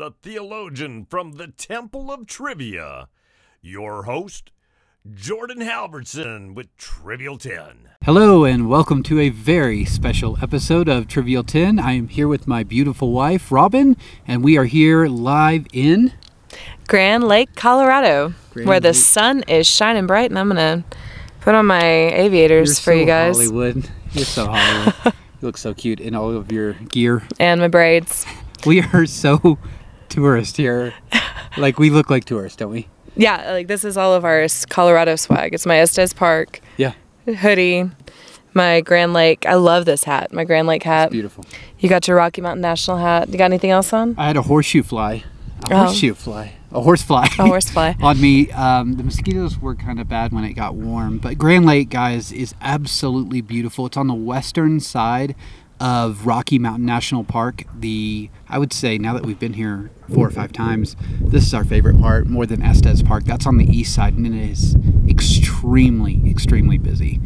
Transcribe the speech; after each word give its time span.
the 0.00 0.12
theologian 0.22 1.04
from 1.10 1.32
the 1.32 1.48
Temple 1.48 2.10
of 2.10 2.26
Trivia. 2.26 3.08
Your 3.60 4.04
host, 4.04 4.50
Jordan 5.12 5.58
Halvorson 5.58 6.54
with 6.54 6.74
Trivial 6.78 7.36
10. 7.36 7.90
Hello, 8.04 8.46
and 8.46 8.70
welcome 8.70 9.02
to 9.02 9.20
a 9.20 9.28
very 9.28 9.84
special 9.84 10.38
episode 10.40 10.88
of 10.88 11.06
Trivial 11.06 11.44
10. 11.44 11.78
I 11.78 11.92
am 11.92 12.08
here 12.08 12.28
with 12.28 12.48
my 12.48 12.62
beautiful 12.62 13.12
wife, 13.12 13.52
Robin, 13.52 13.94
and 14.26 14.42
we 14.42 14.56
are 14.56 14.64
here 14.64 15.06
live 15.06 15.66
in. 15.70 16.14
Grand 16.88 17.24
Lake, 17.24 17.54
Colorado, 17.54 18.32
Grand 18.54 18.66
where 18.66 18.80
the 18.80 18.94
sun 18.94 19.42
is 19.48 19.66
shining 19.66 20.06
bright, 20.06 20.30
and 20.30 20.38
I'm 20.38 20.48
gonna 20.48 20.82
put 21.42 21.54
on 21.54 21.66
my 21.66 21.84
aviators 21.84 22.70
You're 22.70 22.74
for 22.76 22.92
so 22.94 22.98
you 23.00 23.04
guys 23.04 23.36
Hollywood. 23.36 23.90
You're 24.12 24.24
so 24.24 24.46
Hollywood. 24.46 24.94
you 25.04 25.12
look 25.42 25.58
so 25.58 25.74
cute 25.74 26.00
in 26.00 26.14
all 26.14 26.34
of 26.34 26.50
your 26.50 26.72
gear. 26.72 27.22
and 27.38 27.60
my 27.60 27.68
braids. 27.68 28.24
We 28.64 28.80
are 28.80 29.04
so 29.04 29.58
tourist 30.10 30.56
here. 30.58 30.94
Like, 31.56 31.80
we 31.80 31.90
look 31.90 32.10
like 32.10 32.24
tourists, 32.26 32.54
don't 32.56 32.70
we? 32.70 32.86
Yeah, 33.16 33.50
like 33.50 33.66
this 33.66 33.84
is 33.84 33.96
all 33.96 34.14
of 34.14 34.24
our 34.24 34.46
Colorado 34.68 35.16
swag. 35.16 35.52
It's 35.52 35.66
my 35.66 35.78
Estes 35.78 36.12
Park 36.12 36.60
Yeah, 36.76 36.92
hoodie, 37.26 37.90
my 38.54 38.80
Grand 38.82 39.12
Lake. 39.14 39.44
I 39.46 39.54
love 39.54 39.84
this 39.84 40.04
hat, 40.04 40.32
my 40.32 40.44
Grand 40.44 40.68
Lake 40.68 40.84
hat. 40.84 41.10
beautiful. 41.10 41.44
You 41.80 41.88
got 41.88 42.06
your 42.06 42.16
Rocky 42.18 42.40
Mountain 42.40 42.60
National 42.62 42.98
hat. 42.98 43.30
You 43.30 43.36
got 43.36 43.46
anything 43.46 43.70
else 43.72 43.92
on? 43.92 44.14
I 44.16 44.28
had 44.28 44.36
a 44.36 44.42
horseshoe 44.42 44.84
fly. 44.84 45.24
A 45.68 45.74
Oh. 45.74 45.76
horseshoe 45.86 46.14
fly. 46.14 46.52
A 46.70 46.80
horse 46.80 47.02
fly. 47.02 47.24
A 47.36 47.46
horsefly. 47.48 47.94
on 48.00 48.20
me. 48.20 48.48
Um, 48.52 48.94
the 48.96 49.02
mosquitoes 49.02 49.58
were 49.58 49.74
kind 49.74 49.98
of 49.98 50.08
bad 50.08 50.32
when 50.32 50.44
it 50.44 50.52
got 50.52 50.76
warm, 50.76 51.18
but 51.18 51.36
Grand 51.36 51.66
Lake, 51.66 51.88
guys, 51.90 52.30
is 52.30 52.54
absolutely 52.60 53.40
beautiful. 53.40 53.86
It's 53.86 53.96
on 53.96 54.06
the 54.06 54.14
western 54.14 54.78
side 54.78 55.34
of 55.80 56.26
Rocky 56.26 56.58
Mountain 56.58 56.84
National 56.84 57.24
Park. 57.24 57.64
The 57.78 58.30
I 58.48 58.58
would 58.58 58.72
say 58.72 58.98
now 58.98 59.14
that 59.14 59.24
we've 59.24 59.38
been 59.38 59.54
here 59.54 59.90
four 60.12 60.26
or 60.26 60.30
five 60.30 60.52
times, 60.52 60.94
this 61.20 61.46
is 61.46 61.54
our 61.54 61.64
favorite 61.64 61.98
part 61.98 62.26
more 62.26 62.46
than 62.46 62.62
Estes 62.62 63.02
Park. 63.02 63.24
That's 63.24 63.46
on 63.46 63.56
the 63.56 63.64
east 63.64 63.94
side, 63.94 64.14
and 64.14 64.26
it 64.26 64.34
is 64.34 64.76
extremely, 65.08 66.22
extremely 66.28 66.78
busy. 66.78 67.20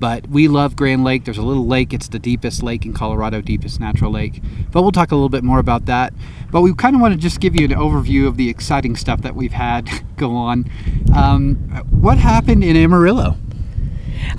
But 0.00 0.28
we 0.28 0.48
love 0.48 0.76
Grand 0.76 1.04
Lake. 1.04 1.26
There's 1.26 1.36
a 1.36 1.42
little 1.42 1.66
lake. 1.66 1.92
It's 1.92 2.08
the 2.08 2.18
deepest 2.18 2.62
lake 2.62 2.86
in 2.86 2.94
Colorado, 2.94 3.42
deepest 3.42 3.80
natural 3.80 4.10
lake. 4.10 4.42
But 4.72 4.80
we'll 4.80 4.92
talk 4.92 5.12
a 5.12 5.14
little 5.14 5.28
bit 5.28 5.44
more 5.44 5.58
about 5.58 5.84
that. 5.84 6.14
But 6.50 6.62
we 6.62 6.72
kind 6.74 6.96
of 6.96 7.02
want 7.02 7.12
to 7.12 7.20
just 7.20 7.38
give 7.38 7.54
you 7.54 7.66
an 7.66 7.72
overview 7.72 8.26
of 8.26 8.38
the 8.38 8.48
exciting 8.48 8.96
stuff 8.96 9.20
that 9.20 9.36
we've 9.36 9.52
had 9.52 9.90
go 10.16 10.34
on. 10.34 10.70
Um, 11.14 11.56
what 11.90 12.16
happened 12.16 12.64
in 12.64 12.76
Amarillo? 12.76 13.36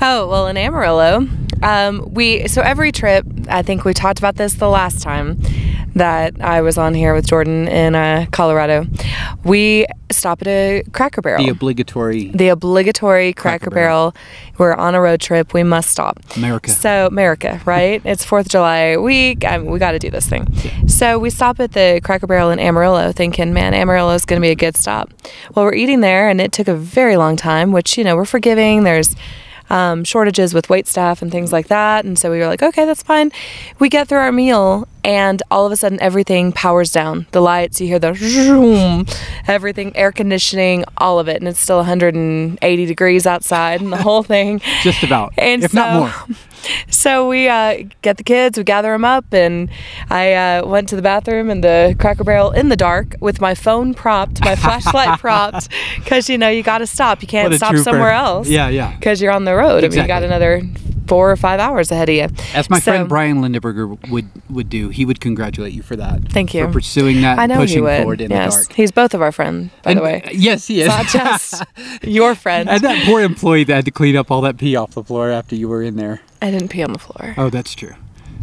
Oh, 0.01 0.27
well, 0.27 0.47
in 0.47 0.57
Amarillo, 0.57 1.27
um, 1.61 2.13
we, 2.13 2.47
so 2.47 2.61
every 2.61 2.91
trip, 2.91 3.25
I 3.49 3.61
think 3.61 3.85
we 3.85 3.93
talked 3.93 4.19
about 4.19 4.35
this 4.35 4.55
the 4.55 4.69
last 4.69 5.01
time 5.01 5.39
that 5.95 6.41
I 6.41 6.61
was 6.61 6.77
on 6.77 6.93
here 6.93 7.13
with 7.13 7.27
Jordan 7.27 7.67
in 7.67 7.95
uh, 7.95 8.25
Colorado. 8.31 8.85
We 9.43 9.85
stop 10.09 10.41
at 10.41 10.47
a 10.47 10.83
Cracker 10.93 11.21
Barrel. 11.21 11.43
The 11.43 11.49
obligatory 11.49 12.29
the 12.29 12.49
obligatory 12.49 13.33
Cracker, 13.33 13.65
Cracker 13.65 13.75
Barrel. 13.75 14.11
Barrel. 14.11 14.57
We're 14.57 14.73
on 14.73 14.95
a 14.95 15.02
road 15.02 15.19
trip. 15.19 15.53
We 15.53 15.63
must 15.63 15.89
stop. 15.89 16.19
America. 16.37 16.71
So 16.71 17.07
America, 17.07 17.61
right? 17.65 18.02
it's 18.05 18.23
Fourth 18.23 18.45
of 18.45 18.52
July 18.52 18.97
week. 18.97 19.43
I 19.43 19.57
mean, 19.57 19.71
we 19.71 19.79
got 19.79 19.91
to 19.91 19.99
do 19.99 20.09
this 20.09 20.27
thing. 20.27 20.47
So 20.87 21.19
we 21.19 21.29
stop 21.29 21.59
at 21.59 21.73
the 21.73 21.99
Cracker 22.03 22.27
Barrel 22.27 22.52
in 22.52 22.59
Amarillo, 22.59 23.11
thinking, 23.11 23.53
man, 23.53 23.73
Amarillo 23.73 24.13
is 24.13 24.25
going 24.25 24.41
to 24.41 24.45
be 24.45 24.52
a 24.52 24.55
good 24.55 24.77
stop. 24.77 25.13
Well, 25.55 25.65
we're 25.65 25.73
eating 25.73 26.02
there, 26.02 26.29
and 26.29 26.39
it 26.39 26.52
took 26.52 26.67
a 26.67 26.75
very 26.75 27.17
long 27.17 27.35
time. 27.35 27.71
Which 27.71 27.97
you 27.97 28.03
know 28.03 28.15
we're 28.15 28.25
forgiving. 28.25 28.83
There's 28.83 29.15
um, 29.72 30.03
shortages 30.03 30.53
with 30.53 30.69
wait 30.69 30.88
staff 30.88 31.22
and 31.22 31.31
things 31.31 31.52
like 31.52 31.67
that, 31.67 32.05
and 32.05 32.19
so 32.19 32.30
we 32.30 32.39
were 32.39 32.47
like, 32.47 32.61
okay, 32.61 32.86
that's 32.86 33.02
fine. 33.02 33.31
We 33.80 33.89
get 33.89 34.08
through 34.08 34.19
our 34.19 34.31
meal, 34.31 34.88
and 35.03 35.41
all 35.52 35.66
of 35.66 35.71
a 35.71 35.75
sudden 35.75 35.99
everything 36.02 36.52
powers 36.52 36.91
down. 36.91 37.27
The 37.31 37.41
lights, 37.41 37.81
you 37.81 37.88
hear 37.88 37.99
the 37.99 38.13
zoom, 38.13 39.05
everything, 39.47 39.95
air 39.95 40.11
conditioning, 40.11 40.85
all 40.97 41.19
of 41.19 41.27
it, 41.27 41.38
and 41.38 41.47
it's 41.47 41.59
still 41.59 41.77
180 41.77 42.85
degrees 42.85 43.25
outside, 43.25 43.81
and 43.81 43.91
the 43.91 43.97
whole 43.97 44.23
thing. 44.23 44.61
just 44.83 45.03
about, 45.03 45.33
And 45.38 45.63
if 45.63 45.71
so, 45.71 45.80
not 45.80 45.99
more. 45.99 46.37
So 46.89 47.27
we 47.27 47.48
uh, 47.49 47.86
get 48.03 48.17
the 48.17 48.23
kids, 48.23 48.55
we 48.55 48.64
gather 48.64 48.92
them 48.92 49.03
up, 49.03 49.26
and 49.33 49.67
I 50.11 50.33
uh, 50.33 50.67
went 50.67 50.89
to 50.89 50.95
the 50.95 51.02
bathroom 51.02 51.49
and 51.49 51.64
the 51.64 51.95
Cracker 51.97 52.23
Barrel 52.23 52.52
in 52.52 52.70
the 52.70 52.76
dark 52.76 53.15
with 53.20 53.42
my 53.42 53.55
phone 53.55 53.95
propped, 53.95 54.42
my 54.42 54.55
flashlight 54.55 55.20
propped, 55.20 55.70
because 55.97 56.30
you 56.30 56.37
know 56.37 56.49
you 56.49 56.61
got 56.61 56.77
to 56.77 56.86
stop. 56.86 57.23
You 57.23 57.27
can't 57.27 57.52
stop 57.55 57.71
trooper. 57.71 57.83
somewhere 57.83 58.11
else. 58.11 58.47
Yeah, 58.47 58.70
yeah. 58.70 58.95
Because 58.95 59.20
you're 59.20 59.31
on 59.31 59.45
the 59.45 59.55
road. 59.55 59.83
I 59.83 59.87
mean, 59.87 60.02
you 60.02 60.08
got 60.08 60.21
another 60.21 60.61
four 61.11 61.30
or 61.30 61.36
five 61.36 61.60
hours 61.60 61.92
ahead 61.92 62.08
of 62.08 62.16
you. 62.16 62.27
As 62.54 62.70
my 62.70 62.80
So- 62.80 62.92
friend 62.92 63.10
Brian 63.10 63.42
Lindeberger 63.42 64.10
would 64.10 64.30
would 64.49 64.70
do, 64.70 64.88
he 64.88 65.04
would 65.04 65.20
congratulate 65.20 65.73
you 65.73 65.82
for 65.82 65.98
that. 65.98 66.22
Thank 66.32 66.54
you. 66.54 66.66
for 66.67 66.72
pursuing 66.72 67.20
that, 67.22 67.38
I 67.38 67.48
know 67.48 67.58
pushing 67.58 67.80
he 67.80 67.82
would. 67.82 67.98
forward 68.04 68.22
in 68.22 68.32
yes, 68.32 68.55
the 68.55 68.64
dark. 68.64 68.73
he's 68.77 68.92
both 68.92 69.14
of 69.14 69.21
our 69.21 69.33
friends, 69.33 69.71
by 69.83 69.92
And- 69.92 70.00
the 70.00 70.04
way. 70.04 70.23
yes, 70.32 70.67
he 70.67 70.80
is. 70.82 70.88
Not 70.88 71.05
just 71.20 71.64
your 72.04 72.33
friend. 72.33 72.70
and 72.70 72.82
that 72.82 73.04
poor 73.05 73.20
employee 73.21 73.66
that 73.66 73.76
had 73.76 73.86
to 73.86 73.92
clean 73.92 74.16
up 74.16 74.32
all 74.32 74.39
that 74.42 74.58
pee 74.58 74.76
off 74.77 74.92
the 74.92 75.04
floor 75.04 75.30
after 75.30 75.54
you 75.55 75.67
were 75.67 75.83
in 75.83 75.98
there. 75.98 76.21
I 76.42 76.50
didn't 76.50 76.70
pee 76.70 76.82
on 76.82 76.94
the 76.94 77.00
floor. 77.00 77.36
Oh, 77.38 77.50
that's 77.50 77.76
true. 77.76 77.94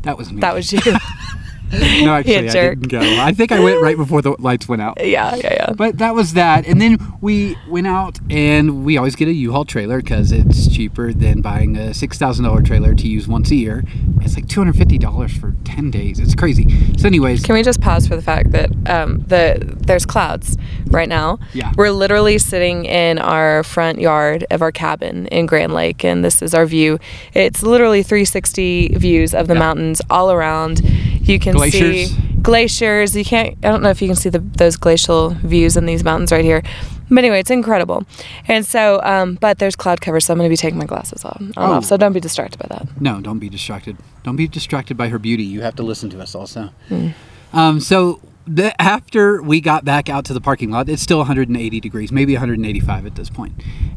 That 0.02 0.18
was 0.18 0.30
me. 0.30 0.40
That 0.40 0.54
was 0.54 0.70
you. 0.72 0.80
no, 2.04 2.14
actually, 2.14 2.36
I 2.48 2.52
didn't 2.52 2.88
go. 2.88 3.00
I 3.00 3.32
think 3.32 3.52
I 3.52 3.60
went 3.60 3.82
right 3.82 3.96
before 3.96 4.22
the 4.22 4.34
lights 4.38 4.68
went 4.68 4.80
out. 4.82 4.98
yeah, 5.04 5.34
yeah, 5.36 5.52
yeah. 5.52 5.72
But 5.72 5.98
that 5.98 6.14
was 6.14 6.32
that. 6.34 6.66
And 6.66 6.80
then 6.80 6.98
we 7.20 7.56
went 7.68 7.86
out 7.86 8.18
and 8.30 8.84
we 8.84 8.96
always 8.96 9.16
get 9.16 9.28
a 9.28 9.32
U-Haul 9.32 9.64
trailer 9.64 10.00
because 10.00 10.32
it's 10.32 10.68
cheaper 10.74 11.12
than 11.12 11.40
buying 11.42 11.76
a 11.76 11.90
$6,000 11.90 12.64
trailer 12.66 12.94
to 12.94 13.06
use 13.08 13.28
once 13.28 13.50
a 13.50 13.54
year. 13.56 13.84
It's 14.22 14.34
like 14.34 14.46
$250 14.46 15.30
for 15.40 15.54
10 15.64 15.90
days. 15.90 16.18
It's 16.18 16.34
crazy. 16.34 16.66
So 16.96 17.06
anyways, 17.06 17.42
Can 17.44 17.54
we 17.54 17.62
just 17.62 17.80
pause 17.80 18.06
for 18.08 18.16
the 18.16 18.22
fact 18.22 18.52
that 18.52 18.70
um, 18.88 19.18
the 19.26 19.76
there's 19.86 20.06
clouds 20.06 20.56
right 20.86 21.08
now? 21.08 21.38
Yeah. 21.52 21.72
We're 21.76 21.90
literally 21.90 22.38
sitting 22.38 22.84
in 22.86 23.18
our 23.18 23.62
front 23.62 24.00
yard 24.00 24.44
of 24.50 24.62
our 24.62 24.72
cabin 24.72 25.26
in 25.28 25.46
Grand 25.46 25.74
Lake, 25.74 26.04
and 26.04 26.24
this 26.24 26.40
is 26.42 26.54
our 26.54 26.66
view. 26.66 26.98
It's 27.34 27.62
literally 27.62 28.02
360 28.02 28.94
views 28.96 29.34
of 29.34 29.48
the 29.48 29.54
Yeah. 29.54 29.60
mountains 29.60 30.00
all 30.10 30.30
around. 30.30 30.80
You 31.22 31.38
can 31.38 31.56
Glaciers. 31.58 32.10
see 32.10 32.16
glaciers. 32.42 33.16
You 33.16 33.24
can't. 33.24 33.56
I 33.64 33.68
don't 33.70 33.82
know 33.82 33.90
if 33.90 34.00
you 34.00 34.08
can 34.08 34.16
see 34.16 34.28
the, 34.30 34.38
those 34.38 34.76
glacial 34.76 35.30
views 35.30 35.76
in 35.76 35.86
these 35.86 36.02
mountains 36.04 36.32
right 36.32 36.44
here. 36.44 36.62
But 37.10 37.18
anyway, 37.18 37.40
it's 37.40 37.50
incredible. 37.50 38.04
And 38.48 38.66
so, 38.66 39.00
um, 39.02 39.36
but 39.40 39.58
there's 39.58 39.74
cloud 39.74 40.00
cover, 40.02 40.20
so 40.20 40.32
I'm 40.32 40.38
going 40.38 40.48
to 40.48 40.52
be 40.52 40.56
taking 40.58 40.78
my 40.78 40.84
glasses 40.84 41.24
off. 41.24 41.40
on 41.40 41.52
Oh. 41.56 41.72
off. 41.74 41.84
So 41.86 41.96
don't 41.96 42.12
be 42.12 42.20
distracted 42.20 42.58
by 42.58 42.66
that. 42.76 43.00
no, 43.00 43.20
don't 43.20 43.38
be 43.38 43.48
distracted. 43.48 43.96
Don't 44.24 44.36
be 44.36 44.46
distracted 44.46 44.96
by 44.98 45.08
her 45.08 45.18
beauty. 45.18 45.42
You 45.44 45.62
have 45.62 45.74
to 45.76 45.82
listen 45.82 46.10
to 46.10 46.20
us 46.20 46.34
also. 46.34 46.68
Hmm. 46.88 47.08
Um, 47.54 47.80
so 47.80 48.20
the, 48.46 48.78
after 48.80 49.40
we 49.40 49.62
got 49.62 49.86
back 49.86 50.10
out 50.10 50.26
to 50.26 50.34
the 50.34 50.40
parking 50.40 50.70
lot, 50.70 50.86
it's 50.90 51.00
still 51.00 51.18
180 51.18 51.80
degrees, 51.80 52.12
maybe 52.12 52.34
185 52.34 53.06
at 53.06 53.14
this 53.14 53.30
point. 53.30 53.54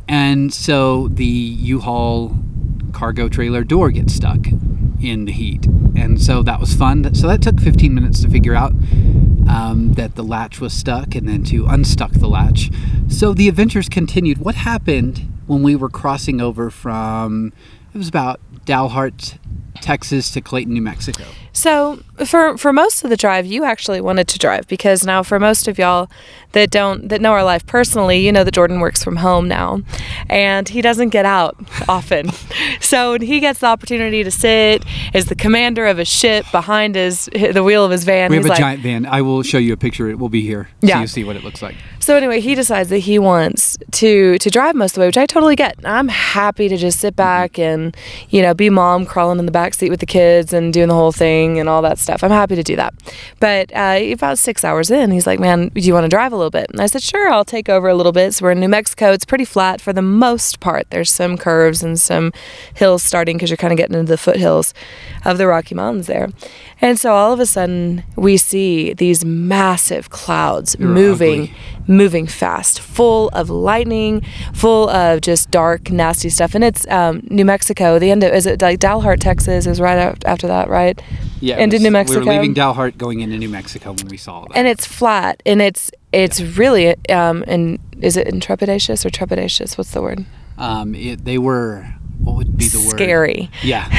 And 0.07 0.53
so 0.53 1.09
the 1.09 1.25
U-Haul 1.25 2.37
cargo 2.93 3.27
trailer 3.27 3.65
door 3.65 3.91
gets 3.91 4.13
stuck 4.13 4.39
in 5.01 5.25
the 5.25 5.31
heat. 5.31 5.65
And 5.95 6.21
so 6.21 6.43
that 6.43 6.59
was 6.59 6.73
fun. 6.73 7.13
So 7.13 7.27
that 7.27 7.41
took 7.41 7.59
15 7.59 7.93
minutes 7.93 8.21
to 8.21 8.29
figure 8.29 8.55
out 8.55 8.71
um, 9.49 9.93
that 9.95 10.15
the 10.15 10.23
latch 10.23 10.59
was 10.59 10.73
stuck 10.73 11.15
and 11.15 11.27
then 11.27 11.43
to 11.45 11.65
unstuck 11.67 12.11
the 12.13 12.27
latch. 12.27 12.69
So 13.07 13.33
the 13.33 13.47
adventures 13.49 13.89
continued. 13.89 14.37
What 14.39 14.55
happened 14.55 15.27
when 15.47 15.63
we 15.63 15.75
were 15.75 15.89
crossing 15.89 16.39
over 16.39 16.69
from, 16.69 17.51
it 17.93 17.97
was 17.97 18.07
about 18.07 18.39
Dalhart, 18.65 19.37
Texas 19.81 20.31
to 20.31 20.41
Clayton, 20.41 20.73
New 20.73 20.81
Mexico? 20.81 21.25
So 21.53 21.99
for 22.25 22.57
for 22.57 22.71
most 22.71 23.03
of 23.03 23.09
the 23.09 23.17
drive, 23.17 23.45
you 23.45 23.63
actually 23.63 23.99
wanted 24.01 24.27
to 24.29 24.39
drive 24.39 24.67
because 24.67 25.05
now 25.05 25.21
for 25.23 25.39
most 25.39 25.67
of 25.67 25.77
y'all 25.77 26.09
that 26.53 26.69
don't 26.69 27.09
that 27.09 27.19
know 27.21 27.31
our 27.33 27.43
life 27.43 27.65
personally, 27.65 28.19
you 28.19 28.31
know 28.31 28.43
that 28.43 28.53
Jordan 28.53 28.79
works 28.79 29.03
from 29.03 29.17
home 29.17 29.47
now, 29.47 29.81
and 30.29 30.69
he 30.69 30.81
doesn't 30.81 31.09
get 31.09 31.25
out 31.25 31.57
often. 31.89 32.29
so 32.79 33.11
when 33.11 33.21
he 33.21 33.39
gets 33.39 33.59
the 33.59 33.67
opportunity 33.67 34.23
to 34.23 34.31
sit 34.31 34.83
as 35.13 35.25
the 35.25 35.35
commander 35.35 35.85
of 35.87 35.99
a 35.99 36.05
ship 36.05 36.45
behind 36.51 36.95
his 36.95 37.25
the 37.33 37.63
wheel 37.63 37.83
of 37.83 37.91
his 37.91 38.05
van, 38.05 38.29
We 38.29 38.37
have 38.37 38.43
he's 38.45 38.49
a 38.49 38.53
like, 38.53 38.59
giant 38.59 38.81
van. 38.81 39.05
I 39.05 39.21
will 39.21 39.43
show 39.43 39.57
you 39.57 39.73
a 39.73 39.77
picture. 39.77 40.09
It 40.09 40.19
will 40.19 40.29
be 40.29 40.41
here, 40.41 40.69
so 40.81 40.87
Yeah. 40.87 41.01
you 41.01 41.07
see 41.07 41.23
what 41.25 41.35
it 41.35 41.43
looks 41.43 41.61
like. 41.61 41.75
So 41.99 42.15
anyway, 42.15 42.39
he 42.39 42.55
decides 42.55 42.89
that 42.89 42.99
he 42.99 43.19
wants 43.19 43.77
to 43.91 44.37
to 44.37 44.49
drive 44.49 44.75
most 44.75 44.91
of 44.91 44.95
the 44.95 44.99
way, 45.01 45.07
which 45.07 45.17
I 45.17 45.25
totally 45.25 45.55
get. 45.55 45.75
I'm 45.83 46.07
happy 46.07 46.69
to 46.69 46.77
just 46.77 46.99
sit 46.99 47.15
back 47.15 47.59
and 47.59 47.95
you 48.29 48.41
know 48.41 48.53
be 48.53 48.69
mom 48.69 49.05
crawling 49.05 49.39
in 49.39 49.45
the 49.45 49.51
back 49.51 49.73
seat 49.73 49.89
with 49.89 49.99
the 49.99 50.05
kids 50.05 50.53
and 50.53 50.73
doing 50.73 50.87
the 50.87 50.93
whole 50.95 51.11
thing 51.11 51.40
and 51.59 51.67
all 51.67 51.81
that 51.81 51.97
stuff. 51.97 52.23
I'm 52.23 52.31
happy 52.31 52.55
to 52.55 52.63
do 52.63 52.75
that. 52.75 52.93
But 53.39 53.71
uh, 53.73 53.99
about 54.11 54.37
six 54.37 54.63
hours 54.63 54.91
in, 54.91 55.11
he's 55.11 55.27
like, 55.27 55.39
"Man, 55.39 55.69
do 55.69 55.81
you 55.81 55.93
want 55.93 56.05
to 56.05 56.09
drive 56.09 56.33
a 56.33 56.35
little 56.35 56.51
bit?" 56.51 56.67
And 56.71 56.81
I 56.81 56.85
said, 56.85 57.01
"Sure, 57.01 57.31
I'll 57.31 57.45
take 57.45 57.69
over 57.69 57.87
a 57.87 57.95
little 57.95 58.11
bit." 58.11 58.33
So 58.33 58.45
we're 58.45 58.51
in 58.51 58.59
New 58.59 58.69
Mexico. 58.69 59.11
It's 59.11 59.25
pretty 59.25 59.45
flat 59.45 59.81
for 59.81 59.93
the 59.93 60.01
most 60.01 60.59
part. 60.59 60.89
There's 60.89 61.11
some 61.11 61.37
curves 61.37 61.83
and 61.83 61.99
some 61.99 62.31
hills 62.73 63.03
starting 63.03 63.37
because 63.37 63.49
you're 63.49 63.57
kind 63.57 63.73
of 63.73 63.77
getting 63.77 63.97
into 63.97 64.09
the 64.09 64.17
foothills 64.17 64.73
of 65.25 65.37
the 65.37 65.47
Rocky 65.47 65.75
Mountains 65.75 66.07
there. 66.07 66.29
And 66.81 66.99
so 66.99 67.13
all 67.13 67.31
of 67.31 67.39
a 67.39 67.45
sudden, 67.45 68.03
we 68.15 68.37
see 68.37 68.93
these 68.93 69.23
massive 69.23 70.09
clouds 70.09 70.73
They're 70.73 70.87
moving 70.87 71.41
ugly. 71.41 71.55
Moving 71.87 72.27
fast, 72.27 72.79
full 72.79 73.29
of 73.29 73.49
lightning, 73.49 74.21
full 74.53 74.89
of 74.89 75.21
just 75.21 75.51
dark, 75.51 75.91
nasty 75.91 76.29
stuff. 76.29 76.55
And 76.55 76.63
it's 76.63 76.87
um, 76.87 77.21
New 77.29 77.45
Mexico. 77.45 77.99
The 77.99 78.11
end 78.11 78.23
of 78.23 78.33
is 78.33 78.45
it 78.45 78.61
like 78.61 78.79
Dalhart, 78.79 79.19
Texas, 79.19 79.65
is 79.67 79.79
right 79.81 80.15
after 80.25 80.47
that, 80.47 80.69
right? 80.69 81.01
Yeah, 81.39 81.57
into 81.57 81.75
was- 81.75 81.83
New 81.83 81.91
Mexico. 81.91 82.19
We 82.21 82.25
were 82.25 82.33
leaving 82.33 82.53
Dalhart 82.53 82.97
going 82.97 83.21
into 83.21 83.37
New 83.37 83.49
Mexico 83.49 83.93
when 83.93 84.07
we 84.07 84.17
saw 84.17 84.41
that. 84.45 84.55
and 84.55 84.67
it's 84.67 84.85
flat, 84.85 85.41
and 85.45 85.61
it's 85.61 85.91
it's 86.11 86.41
really 86.41 86.95
um, 87.09 87.43
and 87.47 87.79
is 88.01 88.17
it 88.17 88.27
intrepidatious 88.27 89.05
or 89.05 89.09
trepidatious? 89.09 89.77
What's 89.77 89.91
the 89.91 90.01
word? 90.01 90.25
um, 90.57 90.93
it, 90.93 91.25
they 91.25 91.37
were 91.39 91.87
what 92.23 92.35
would 92.35 92.55
be 92.55 92.67
the 92.67 92.79
word? 92.79 92.91
Scary. 92.91 93.49
Yeah, 93.63 93.89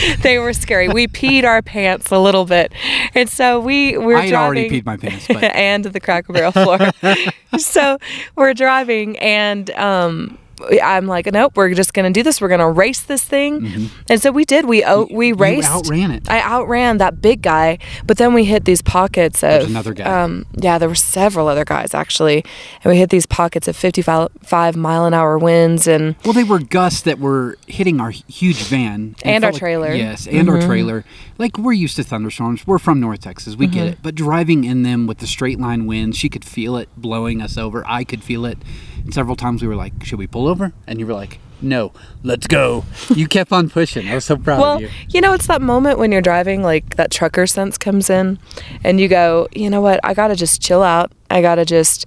they 0.22 0.38
were 0.38 0.52
scary. 0.52 0.88
We 0.88 1.06
peed 1.06 1.44
our 1.44 1.62
pants 1.62 2.10
a 2.10 2.18
little 2.18 2.44
bit, 2.44 2.72
and 3.14 3.28
so 3.28 3.60
we 3.60 3.96
we're 3.96 4.16
I 4.16 4.26
had 4.26 4.34
already 4.34 4.68
peed 4.68 4.84
my 4.84 4.96
pants, 4.96 5.28
but 5.28 5.44
and 5.54 5.84
the 5.84 6.00
Cracker 6.00 6.32
Barrel 6.32 6.52
floor. 6.52 6.78
so 7.58 7.98
we're 8.34 8.54
driving, 8.54 9.16
and 9.18 9.70
um, 9.72 10.38
I'm 10.82 11.06
like, 11.06 11.26
nope, 11.32 11.52
we're 11.56 11.74
just 11.74 11.94
gonna 11.94 12.10
do 12.10 12.22
this. 12.22 12.40
We're 12.40 12.48
gonna 12.48 12.70
race 12.70 13.00
this 13.00 13.24
thing, 13.24 13.90
and 14.08 14.20
so 14.20 14.30
we 14.30 14.44
did. 14.44 14.66
We 14.66 14.84
o- 14.84 15.08
we 15.10 15.28
you 15.28 15.34
raced. 15.34 15.70
outran 15.70 16.10
it. 16.10 16.30
I 16.30 16.40
outran 16.40 16.98
that 16.98 17.20
big 17.20 17.42
guy, 17.42 17.78
but 18.06 18.18
then 18.18 18.34
we 18.34 18.44
hit 18.44 18.64
these 18.64 18.82
pockets 18.82 19.42
of 19.42 19.50
There's 19.50 19.70
another 19.70 19.94
guy. 19.94 20.22
Um, 20.22 20.46
yeah, 20.56 20.78
there 20.78 20.88
were 20.88 20.94
several 20.94 21.48
other 21.48 21.64
guys 21.64 21.94
actually, 21.94 22.44
and 22.84 22.90
we 22.92 22.98
hit 22.98 23.10
these 23.10 23.26
pockets 23.26 23.68
of 23.68 23.76
55 23.76 24.76
mile 24.76 25.06
an 25.06 25.14
hour 25.14 25.38
winds, 25.38 25.86
and 25.86 26.14
Well, 26.24 26.32
they 26.34 26.44
were 26.44 26.58
gusts 26.58 27.02
that 27.02 27.18
were 27.18 27.56
hitting 27.66 28.00
our 28.00 28.10
huge 28.10 28.62
van 28.64 29.14
And 29.24 29.42
felt 29.42 29.54
our 29.54 29.58
trailer. 29.58 29.88
Mm-hmm. 29.88 29.96
yes, 29.98 30.26
and 30.26 30.48
our 30.48 30.60
trailer. 30.60 31.04
Like 31.38 31.56
we're 31.56 31.72
used 31.72 31.96
to 31.96 32.02
thunderstorms. 32.04 32.66
We're 32.66 32.78
from 32.78 33.00
North 33.00 33.20
Texas. 33.20 33.56
We 33.56 33.66
Mm-hmm. 33.66 33.74
get 33.74 33.86
it. 33.86 33.98
But 34.02 34.14
driving 34.14 34.64
in 34.64 34.82
them 34.82 35.06
with 35.06 35.18
the 35.18 35.26
straight 35.26 35.58
line 35.60 35.86
winds, 35.86 36.16
she 36.18 36.28
could 36.28 36.44
feel 36.44 36.76
it 36.76 36.88
blowing 36.96 37.40
us 37.40 37.56
over. 37.56 37.82
I 37.86 38.04
could 38.04 38.22
feel 38.22 38.44
it. 38.44 38.58
And 39.04 39.14
several 39.14 39.36
times 39.36 39.62
we 39.62 39.68
were 39.68 39.76
like, 39.76 39.92
"Should 40.04 40.18
we 40.18 40.26
pull 40.26 40.46
over?" 40.46 40.72
And 40.86 40.98
you 41.00 41.06
were 41.06 41.14
like, 41.14 41.38
"No, 41.60 41.92
let's 42.22 42.46
go." 42.46 42.84
you 43.14 43.26
kept 43.26 43.52
on 43.52 43.68
pushing. 43.70 44.08
I 44.08 44.14
was 44.14 44.24
so 44.24 44.36
proud 44.36 44.60
well, 44.60 44.74
of 44.74 44.80
you. 44.82 44.86
Well, 44.88 44.96
you 45.08 45.20
know, 45.20 45.32
it's 45.32 45.46
that 45.46 45.62
moment 45.62 45.98
when 45.98 46.12
you're 46.12 46.22
driving, 46.22 46.62
like 46.62 46.96
that 46.96 47.10
trucker 47.10 47.46
sense 47.46 47.78
comes 47.78 48.10
in, 48.10 48.38
and 48.84 49.00
you 49.00 49.08
go, 49.08 49.48
you 49.54 49.70
know 49.70 49.80
what, 49.80 50.00
I 50.04 50.14
gotta 50.14 50.36
just 50.36 50.60
chill 50.62 50.82
out. 50.82 51.12
I 51.30 51.42
gotta 51.42 51.64
just 51.64 52.06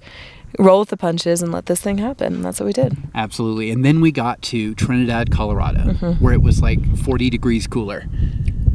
roll 0.58 0.78
with 0.80 0.88
the 0.90 0.96
punches 0.96 1.42
and 1.42 1.50
let 1.50 1.66
this 1.66 1.80
thing 1.80 1.98
happen. 1.98 2.34
And 2.36 2.44
that's 2.44 2.60
what 2.60 2.66
we 2.66 2.72
did. 2.72 2.96
Absolutely. 3.12 3.72
And 3.72 3.84
then 3.84 4.00
we 4.00 4.12
got 4.12 4.40
to 4.42 4.72
Trinidad, 4.76 5.32
Colorado, 5.32 5.80
Mm-hmm. 5.94 6.24
where 6.24 6.32
it 6.32 6.42
was 6.42 6.62
like 6.62 6.96
40 6.98 7.28
degrees 7.28 7.66
cooler. 7.66 8.04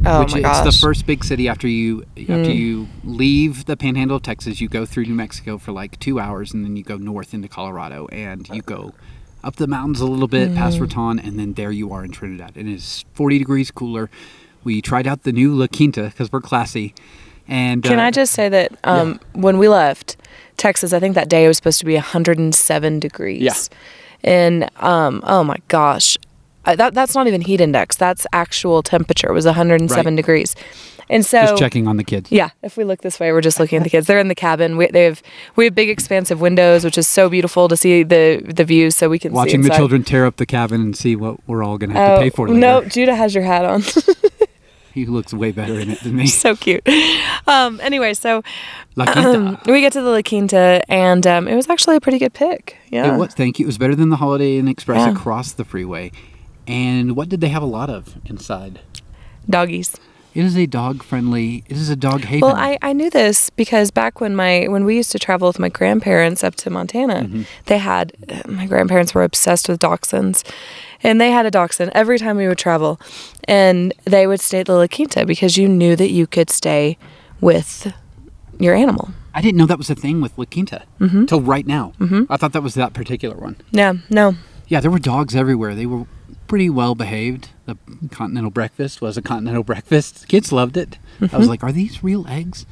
Oh 0.05 0.19
which 0.21 0.31
my 0.33 0.39
it's 0.39 0.47
gosh. 0.47 0.65
the 0.75 0.79
first 0.81 1.05
big 1.05 1.23
city 1.23 1.47
after 1.49 1.67
you 1.67 2.03
after 2.17 2.33
Mm. 2.33 2.55
you 2.55 2.87
leave 3.03 3.65
the 3.65 3.75
panhandle 3.75 4.17
of 4.17 4.23
Texas, 4.23 4.61
you 4.61 4.67
go 4.69 4.85
through 4.85 5.05
New 5.05 5.13
Mexico 5.15 5.57
for 5.57 5.71
like 5.71 5.99
2 5.99 6.19
hours 6.19 6.53
and 6.53 6.63
then 6.63 6.75
you 6.75 6.83
go 6.83 6.97
north 6.97 7.33
into 7.33 7.47
Colorado 7.47 8.07
and 8.11 8.47
you 8.49 8.61
go 8.61 8.93
up 9.43 9.55
the 9.57 9.67
mountains 9.67 9.99
a 10.01 10.05
little 10.05 10.27
bit 10.27 10.53
past 10.55 10.75
Mm-hmm. 10.75 10.83
Raton 10.83 11.19
and 11.19 11.37
then 11.39 11.53
there 11.53 11.71
you 11.71 11.91
are 11.93 12.03
in 12.05 12.11
Trinidad. 12.11 12.55
And 12.55 12.69
it's 12.69 13.03
40 13.13 13.37
degrees 13.39 13.71
cooler. 13.71 14.09
We 14.63 14.81
tried 14.81 15.07
out 15.07 15.23
the 15.23 15.31
new 15.31 15.53
La 15.55 15.67
Quinta 15.67 16.03
because 16.03 16.31
we're 16.31 16.41
classy. 16.41 16.93
And 17.47 17.83
Can 17.83 17.99
uh, 17.99 18.03
I 18.03 18.11
just 18.11 18.33
say 18.33 18.47
that 18.49 18.77
um, 18.83 19.19
when 19.33 19.57
we 19.57 19.67
left 19.67 20.17
Texas, 20.57 20.93
I 20.93 20.99
think 20.99 21.15
that 21.15 21.29
day 21.29 21.45
it 21.45 21.47
was 21.47 21.57
supposed 21.57 21.79
to 21.79 21.85
be 21.85 21.95
107 21.95 22.99
degrees. 22.99 23.41
Yeah. 23.41 23.53
And 24.23 24.69
um, 24.77 25.21
oh 25.25 25.43
my 25.43 25.57
gosh, 25.69 26.17
That 26.65 26.93
that's 26.93 27.15
not 27.15 27.27
even 27.27 27.41
heat 27.41 27.61
index. 27.61 27.95
That's 27.95 28.27
actual 28.33 28.83
temperature. 28.83 29.29
It 29.29 29.33
was 29.33 29.45
107 29.45 30.05
Right. 30.05 30.15
degrees. 30.15 30.55
And 31.11 31.25
so 31.25 31.41
just 31.41 31.57
checking 31.57 31.87
on 31.87 31.97
the 31.97 32.03
kids. 32.03 32.31
Yeah, 32.31 32.49
if 32.61 32.77
we 32.77 32.83
look 32.83 33.01
this 33.01 33.19
way, 33.19 33.31
we're 33.31 33.41
just 33.41 33.59
looking 33.59 33.77
at 33.77 33.83
the 33.83 33.89
kids. 33.89 34.05
They're 34.05 34.19
in 34.19 34.27
the 34.27 34.35
cabin. 34.35 34.77
We, 34.77 34.85
they 34.87 35.05
have 35.05 35.23
we 35.55 35.65
have 35.65 35.73
big 35.73 35.89
expansive 35.89 36.39
windows, 36.39 36.83
which 36.85 36.99
is 36.99 37.07
so 37.07 37.29
beautiful 37.29 37.67
to 37.67 37.75
see 37.75 38.03
the 38.03 38.43
the 38.45 38.63
views, 38.63 38.95
so 38.95 39.09
we 39.09 39.17
can 39.17 39.31
see 39.31 39.35
Watching 39.35 39.61
the 39.63 39.69
children 39.71 40.03
tear 40.03 40.27
up 40.27 40.35
the 40.35 40.45
cabin 40.45 40.81
and 40.81 40.95
see 40.95 41.15
what 41.15 41.37
we're 41.47 41.63
all 41.63 41.79
going 41.79 41.89
to 41.89 41.95
have 41.95 42.11
Oh 42.11 42.15
to 42.17 42.21
pay 42.21 42.29
for 42.29 42.47
later. 42.47 42.59
no, 42.59 42.83
Judah 42.83 43.15
has 43.15 43.33
your 43.33 43.43
hat 43.43 43.65
on. 43.65 43.81
He 44.91 45.05
looks 45.05 45.33
way 45.35 45.51
better 45.51 45.79
in 45.79 45.91
it 45.91 46.01
than 46.01 46.15
me. 46.15 46.25
so 46.25 46.55
cute. 46.55 46.85
Um, 47.47 47.79
anyway, 47.79 48.15
so 48.15 48.41
La 48.95 49.05
Quinta. 49.05 49.59
we 49.71 49.81
get 49.81 49.93
to 49.93 50.01
the 50.01 50.09
La 50.09 50.21
Quinta, 50.23 50.81
and 50.89 51.25
um, 51.27 51.47
it 51.47 51.55
was 51.55 51.69
actually 51.69 51.95
a 51.95 52.01
pretty 52.01 52.17
good 52.17 52.33
pick. 52.33 52.75
Yeah, 52.89 53.13
It 53.13 53.17
was. 53.17 53.33
Thank 53.35 53.59
you. 53.59 53.65
It 53.65 53.67
was 53.67 53.77
better 53.77 53.95
than 53.95 54.09
the 54.09 54.15
Holiday 54.17 54.57
Inn 54.57 54.67
Express 54.67 55.05
Yeah. 55.05 55.11
across 55.13 55.51
the 55.53 55.63
freeway. 55.63 56.11
And 56.69 57.15
what 57.15 57.27
did 57.29 57.41
they 57.41 57.49
have 57.49 57.63
a 57.63 57.67
lot 57.79 57.89
of 57.89 58.15
inside? 58.25 58.79
doggies. 59.49 59.95
It 60.35 60.45
is 60.45 60.55
a 60.55 60.67
dog 60.67 61.01
friendly. 61.01 61.63
It 61.67 61.75
is 61.75 61.89
a 61.89 61.95
dog 61.95 62.21
haven. 62.25 62.41
Well, 62.47 62.55
I, 62.55 62.77
I 62.83 62.93
knew 62.93 63.09
this 63.09 63.49
because 63.49 63.89
back 63.89 64.21
when 64.21 64.35
my 64.35 64.67
when 64.67 64.85
we 64.85 64.95
used 64.95 65.11
to 65.13 65.19
travel 65.19 65.47
with 65.47 65.57
my 65.57 65.69
grandparents 65.69 66.43
up 66.43 66.53
to 66.57 66.69
Montana, 66.69 67.23
Mm-hmm. 67.23 67.41
they 67.65 67.79
had 67.79 68.13
my 68.47 68.67
grandparents 68.67 69.15
were 69.15 69.23
obsessed 69.23 69.67
with 69.67 69.79
dachshunds, 69.79 70.47
and 71.01 71.19
they 71.19 71.31
had 71.31 71.47
a 71.47 71.51
dachshund 71.51 71.91
every 71.95 72.19
time 72.19 72.37
we 72.37 72.47
would 72.47 72.59
travel, 72.59 72.99
and 73.45 73.91
they 74.05 74.27
would 74.27 74.39
stay 74.39 74.59
at 74.59 74.67
the 74.67 74.75
La 74.75 74.85
Quinta 74.85 75.25
because 75.25 75.57
you 75.57 75.67
knew 75.67 75.95
that 75.95 76.11
you 76.11 76.27
could 76.27 76.51
stay 76.51 76.99
with 77.41 77.91
your 78.59 78.75
animal. 78.75 79.09
I 79.33 79.41
didn't 79.41 79.57
know 79.57 79.65
that 79.65 79.79
was 79.79 79.89
a 79.89 79.95
thing 79.95 80.21
with 80.21 80.37
La 80.37 80.45
Quinta 80.45 80.83
Mm-hmm. 80.99 81.25
till 81.25 81.41
right 81.41 81.65
now. 81.65 81.93
Mm-hmm. 81.99 82.31
I 82.31 82.37
thought 82.37 82.53
that 82.53 82.61
was 82.63 82.75
that 82.75 82.93
particular 82.93 83.35
one. 83.35 83.55
Yeah, 83.71 83.93
no, 84.11 84.35
Yeah, 84.67 84.79
there 84.79 84.91
were 84.91 84.99
dogs 84.99 85.35
everywhere. 85.35 85.73
They 85.73 85.87
were 85.87 86.05
pretty 86.49 86.69
well 86.69 86.95
behaved. 86.95 87.47
The 87.65 87.77
continental 88.11 88.51
breakfast 88.51 89.01
was 89.01 89.15
a 89.17 89.21
continental 89.21 89.63
breakfast. 89.63 90.27
Kids 90.27 90.51
loved 90.51 90.75
it. 90.75 90.97
I 91.21 91.25
Mm-hmm. 91.25 91.37
was 91.37 91.47
like, 91.47 91.63
"Are 91.63 91.71
these 91.71 92.03
real 92.03 92.25
eggs?" 92.27 92.65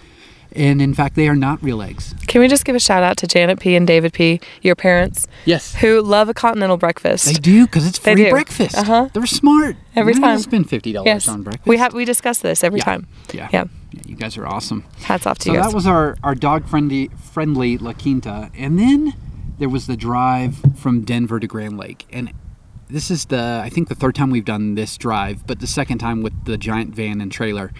And 0.54 0.82
in 0.82 0.94
fact, 0.94 1.16
they 1.16 1.28
are 1.28 1.36
not 1.36 1.62
real 1.62 1.82
eggs. 1.82 2.16
can 2.26 2.40
we 2.42 2.48
just 2.48 2.64
give 2.66 2.74
a 2.76 2.80
shout 2.80 3.04
out 3.04 3.18
to 3.18 3.28
Janet 3.28 3.60
P 3.60 3.76
and 3.76 3.86
David 3.86 4.14
P, 4.14 4.40
your 4.62 4.76
parents, 4.76 5.28
Yes, 5.46 5.76
who 5.76 6.02
love 6.02 6.30
a 6.30 6.34
continental 6.34 6.78
breakfast. 6.78 7.26
they 7.26 7.34
do 7.34 7.66
because 7.66 7.86
it's 7.86 8.00
They 8.00 8.14
free 8.14 8.24
do. 8.26 8.30
breakfast. 8.32 8.76
Uh-huh. 8.78 9.10
They're 9.14 9.26
smart. 9.26 9.76
Every 9.96 10.14
not 10.14 10.22
time. 10.22 10.40
spend 10.40 10.70
fifty 10.70 10.94
dollars 10.94 11.06
yes, 11.08 11.28
on 11.28 11.44
breakfast. 11.44 11.68
we 11.68 11.78
have 11.78 11.94
we 11.94 12.06
discuss 12.06 12.40
this 12.40 12.64
every 12.64 12.80
Yeah. 12.80 12.86
time. 12.86 13.08
Yeah. 13.34 13.50
Yeah. 13.54 13.64
Yeah, 13.92 14.02
you 14.06 14.16
guys 14.16 14.38
are 14.38 14.48
awesome. 14.48 14.84
Hats 15.04 15.26
off 15.28 15.38
to 15.40 15.44
So 15.46 15.52
you 15.52 15.58
guys. 15.58 15.66
So 15.66 15.70
that 15.72 15.76
was 15.76 15.88
our, 15.88 16.16
our 16.24 16.36
dog 16.36 16.66
friendly 16.68 17.10
friendly 17.34 17.78
La 17.78 17.94
Quinta, 17.94 18.50
and 18.58 18.80
then 18.80 19.14
there 19.60 19.70
was 19.70 19.86
the 19.88 19.98
drive 19.98 20.56
from 20.76 21.02
Denver 21.02 21.40
to 21.40 21.48
Grand 21.48 21.78
Lake, 21.78 22.06
and 22.12 22.32
this 22.90 23.12
is 23.12 23.26
the 23.26 23.62
I 23.64 23.70
think 23.70 23.90
the 23.90 23.96
third 23.96 24.16
time 24.16 24.32
we've 24.32 24.46
done 24.46 24.76
this 24.76 24.98
drive, 24.98 25.46
but 25.46 25.60
the 25.60 25.68
second 25.68 26.00
time 26.00 26.22
with 26.22 26.46
the 26.46 26.58
giant 26.58 26.96
van 26.96 27.22
and 27.22 27.32
trailer, 27.32 27.72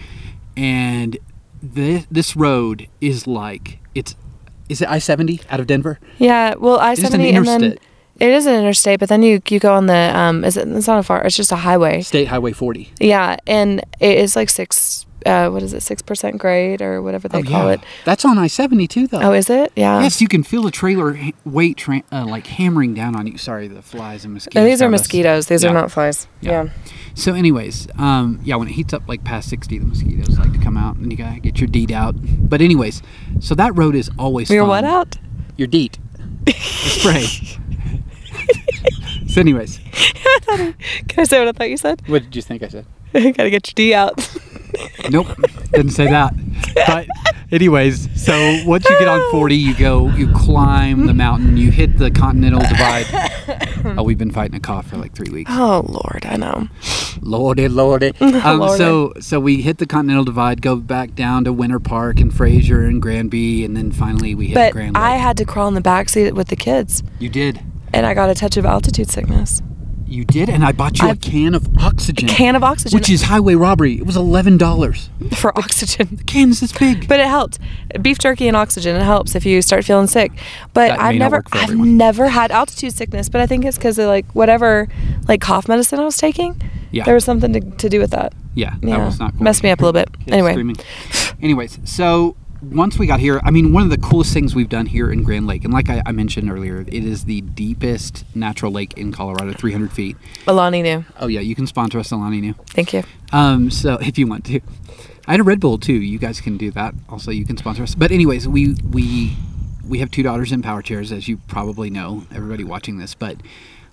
and 0.56 1.18
this 1.62 2.06
this 2.10 2.36
road 2.36 2.88
is 3.00 3.26
like 3.26 3.78
it's 3.94 4.14
is 4.68 4.82
it 4.82 4.88
I 4.88 4.98
seventy 4.98 5.40
out 5.50 5.60
of 5.60 5.66
Denver? 5.66 5.98
Yeah, 6.18 6.54
well, 6.54 6.78
I 6.78 6.92
It 6.92 6.98
is 6.98 7.04
an 7.04 7.10
seventy, 7.10 7.34
and 7.34 7.46
then 7.46 7.78
it 8.20 8.30
is 8.30 8.46
an 8.46 8.54
interstate, 8.54 9.00
but 9.00 9.08
then 9.08 9.22
you 9.22 9.40
you 9.48 9.58
go 9.58 9.74
on 9.74 9.86
the 9.86 10.16
um, 10.16 10.44
is 10.44 10.56
it? 10.56 10.68
It's 10.68 10.86
not 10.86 10.98
a 10.98 11.02
far. 11.02 11.24
It's 11.24 11.36
just 11.36 11.52
a 11.52 11.56
highway. 11.56 12.02
State 12.02 12.28
Highway 12.28 12.52
forty. 12.52 12.92
Yeah, 13.00 13.36
and 13.46 13.80
it 14.00 14.18
is 14.18 14.36
like 14.36 14.50
six. 14.50 15.06
Uh, 15.26 15.50
what 15.50 15.62
is 15.62 15.74
it? 15.74 15.82
Six 15.82 16.00
percent 16.00 16.38
grade 16.38 16.80
or 16.80 17.02
whatever 17.02 17.28
they 17.28 17.42
call 17.42 17.68
it. 17.70 17.80
That's 18.04 18.24
on 18.24 18.38
I 18.38 18.46
seventy 18.46 18.86
two 18.86 19.06
though. 19.08 19.20
Oh, 19.20 19.32
is 19.32 19.50
it? 19.50 19.72
Yeah. 19.74 20.00
Yes, 20.02 20.20
you 20.20 20.28
can 20.28 20.42
feel 20.42 20.62
the 20.62 20.70
trailer 20.70 21.14
ha- 21.14 21.32
weight 21.44 21.76
tra- 21.76 22.02
uh, 22.12 22.24
like 22.24 22.46
hammering 22.46 22.94
down 22.94 23.16
on 23.16 23.26
you. 23.26 23.36
Sorry, 23.36 23.66
the 23.68 23.82
flies 23.82 24.24
and 24.24 24.34
mosquitoes. 24.34 24.62
No, 24.62 24.68
these 24.68 24.80
are 24.80 24.88
mosquitoes. 24.88 25.46
These 25.46 25.64
Yeah. 25.64 25.70
are 25.70 25.74
not 25.74 25.90
flies. 25.90 26.28
Yeah. 26.40 26.64
Yeah. 26.64 26.70
So, 27.14 27.34
anyways, 27.34 27.88
um, 27.98 28.38
yeah, 28.44 28.54
when 28.56 28.68
it 28.68 28.74
heats 28.74 28.92
up 28.94 29.02
like 29.08 29.24
past 29.24 29.48
60, 29.48 29.78
the 29.78 29.84
mosquitoes 29.86 30.38
like 30.38 30.52
to 30.52 30.58
come 30.60 30.76
out 30.76 30.96
and 30.96 31.10
you 31.10 31.18
gotta 31.18 31.40
get 31.40 31.60
your 31.60 31.66
DEET 31.68 31.90
out. 31.90 32.14
But, 32.48 32.60
anyways, 32.60 33.02
so 33.40 33.54
that 33.56 33.76
road 33.76 33.96
is 33.96 34.08
always 34.18 34.50
Your 34.50 34.62
fun. 34.62 34.68
what 34.68 34.84
out? 34.84 35.16
Your 35.56 35.66
DEET. 35.66 35.98
the 36.46 36.52
spray. 36.52 37.24
so, 39.28 39.40
anyways, 39.40 39.78
Can 40.46 40.74
I 41.18 41.24
say 41.24 41.38
what 41.40 41.48
I 41.48 41.52
thought 41.52 41.70
you 41.70 41.76
said? 41.76 42.02
what 42.06 42.22
did 42.22 42.36
you 42.36 42.42
think 42.42 42.62
I 42.62 42.68
said? 42.68 42.86
Gotta 43.12 43.50
get 43.50 43.68
your 43.68 43.74
D 43.74 43.94
out. 43.94 44.14
Nope, 45.10 45.28
didn't 45.72 45.92
say 45.92 46.06
that. 46.08 46.34
But, 46.86 47.06
anyways, 47.50 48.22
so 48.22 48.62
once 48.66 48.86
you 48.88 48.98
get 48.98 49.08
on 49.08 49.22
40, 49.30 49.56
you 49.56 49.74
go, 49.74 50.08
you 50.10 50.30
climb 50.34 51.06
the 51.06 51.14
mountain, 51.14 51.56
you 51.56 51.70
hit 51.70 51.96
the 51.96 52.10
Continental 52.10 52.60
Divide. 52.60 53.06
oh, 53.98 54.02
we've 54.02 54.18
been 54.18 54.30
fighting 54.30 54.54
a 54.56 54.60
cough 54.60 54.88
for 54.88 54.98
like 54.98 55.14
three 55.14 55.30
weeks. 55.32 55.50
oh 55.54 55.84
Lord, 55.88 56.26
I 56.26 56.36
know. 56.36 56.68
Lordy, 57.22 57.66
lordy. 57.68 58.12
Um, 58.20 58.58
Lordy. 58.60 58.76
So, 58.76 59.14
so 59.20 59.40
we 59.40 59.62
hit 59.62 59.78
the 59.78 59.86
Continental 59.86 60.24
Divide, 60.24 60.60
go 60.60 60.76
back 60.76 61.14
down 61.14 61.44
to 61.44 61.52
Winter 61.52 61.80
Park 61.80 62.20
and 62.20 62.32
Fraser 62.32 62.84
and 62.84 63.00
Granby, 63.00 63.64
and 63.64 63.74
then 63.74 63.90
finally 63.90 64.34
we 64.34 64.48
hit 64.48 64.54
But 64.54 64.72
Grand 64.74 64.94
Lake. 64.94 65.02
I 65.02 65.16
had 65.16 65.38
to 65.38 65.46
crawl 65.46 65.66
in 65.68 65.74
the 65.74 65.80
back 65.80 66.10
seat 66.10 66.32
with 66.32 66.48
the 66.48 66.56
kids, 66.56 67.02
you 67.18 67.30
did, 67.30 67.58
and 67.94 68.04
I 68.04 68.12
got 68.12 68.28
a 68.28 68.34
touch 68.34 68.58
of 68.58 68.66
altitude 68.66 69.10
sickness. 69.10 69.62
You 70.08 70.24
did, 70.24 70.48
and 70.48 70.64
I 70.64 70.72
bought 70.72 70.98
you 71.00 71.08
a 71.10 71.16
can 71.16 71.54
of 71.54 71.68
oxygen, 71.78 72.28
A 72.28 72.32
Can 72.32 72.56
of 72.56 72.64
oxygen 72.64 72.96
which 72.96 73.10
is 73.10 73.22
highway 73.22 73.54
robbery. 73.54 73.94
It 73.98 74.06
was 74.06 74.16
eleven 74.16 74.56
dollars. 74.56 75.10
for 75.36 75.56
oxygen. 75.58 76.08
The 76.16 76.24
can's 76.24 76.60
this 76.60 76.72
big. 76.72 77.06
But 77.08 77.20
it 77.20 77.26
helped. 77.26 77.58
Beef 78.02 78.18
jerky 78.18 78.48
and 78.48 78.56
oxygen 78.56 78.96
it 78.96 79.02
helps 79.04 79.34
if 79.34 79.44
you 79.46 79.60
start 79.62 79.84
feeling 79.84 80.06
sick. 80.06 80.32
But 80.74 80.88
That 80.88 81.00
I've 81.00 81.16
never 81.16 81.42
I've 81.52 81.76
never 81.76 82.28
had 82.28 82.50
altitude 82.50 82.92
sickness, 82.94 83.28
but 83.28 83.40
I 83.40 83.46
think 83.46 83.64
it's 83.64 83.76
because 83.78 83.98
of 83.98 84.06
like 84.06 84.26
whatever 84.34 84.88
like 85.28 85.40
cough 85.40 85.68
medicine 85.68 85.98
I 86.00 86.04
was 86.04 86.16
taking. 86.16 86.60
Yeah. 86.90 87.04
There 87.04 87.14
was 87.14 87.24
something 87.24 87.52
to, 87.52 87.60
to 87.60 87.88
do 87.90 88.00
with 88.00 88.10
that. 88.12 88.32
yeah, 88.54 88.74
that 88.80 88.98
was 88.98 89.18
not 89.20 89.32
cool. 89.34 89.42
Messed 89.42 89.62
me 89.62 89.70
up 89.70 89.80
a 89.80 89.84
little 89.84 89.92
bit. 90.00 90.10
Kids 90.20 90.32
Anyway. 90.32 90.52
screaming. 90.52 90.76
Anyways, 91.42 91.78
so 91.84 92.34
once 92.62 92.98
we 92.98 93.06
got 93.06 93.20
here, 93.20 93.40
I 93.44 93.50
mean, 93.50 93.72
one 93.72 93.82
of 93.82 93.90
the 93.90 93.98
coolest 93.98 94.32
things 94.32 94.54
we've 94.54 94.68
done 94.68 94.86
here 94.86 95.10
in 95.10 95.22
Grand 95.22 95.46
Lake, 95.46 95.64
and 95.64 95.72
like 95.72 95.88
I, 95.88 96.02
I 96.04 96.12
mentioned 96.12 96.50
earlier, 96.50 96.80
it 96.80 96.92
is 96.92 97.24
the 97.24 97.40
deepest 97.40 98.24
natural 98.34 98.72
lake 98.72 98.94
in 98.96 99.12
Colorado, 99.12 99.52
300 99.52 99.92
feet. 99.92 100.16
Alani 100.46 100.82
Nu. 100.82 101.04
Oh 101.20 101.26
yeah, 101.26 101.40
you 101.40 101.54
can 101.54 101.66
sponsor 101.66 101.98
us, 101.98 102.10
Alani 102.10 102.40
Nu. 102.40 102.54
Thank 102.68 102.92
you. 102.92 103.04
Um, 103.32 103.70
so 103.70 103.94
if 104.00 104.18
you 104.18 104.26
want 104.26 104.44
to. 104.46 104.60
I 105.26 105.32
had 105.32 105.40
a 105.40 105.44
Red 105.44 105.60
Bull 105.60 105.78
too. 105.78 105.92
You 105.92 106.18
guys 106.18 106.40
can 106.40 106.56
do 106.56 106.70
that. 106.72 106.94
Also, 107.08 107.30
you 107.30 107.44
can 107.44 107.56
sponsor 107.56 107.82
us. 107.82 107.94
But 107.94 108.10
anyways, 108.12 108.48
we 108.48 108.74
we 108.90 109.36
we 109.86 109.98
have 109.98 110.10
two 110.10 110.22
daughters 110.22 110.52
in 110.52 110.62
power 110.62 110.82
chairs, 110.82 111.12
as 111.12 111.28
you 111.28 111.36
probably 111.48 111.90
know. 111.90 112.24
Everybody 112.34 112.64
watching 112.64 112.98
this, 112.98 113.14
but 113.14 113.36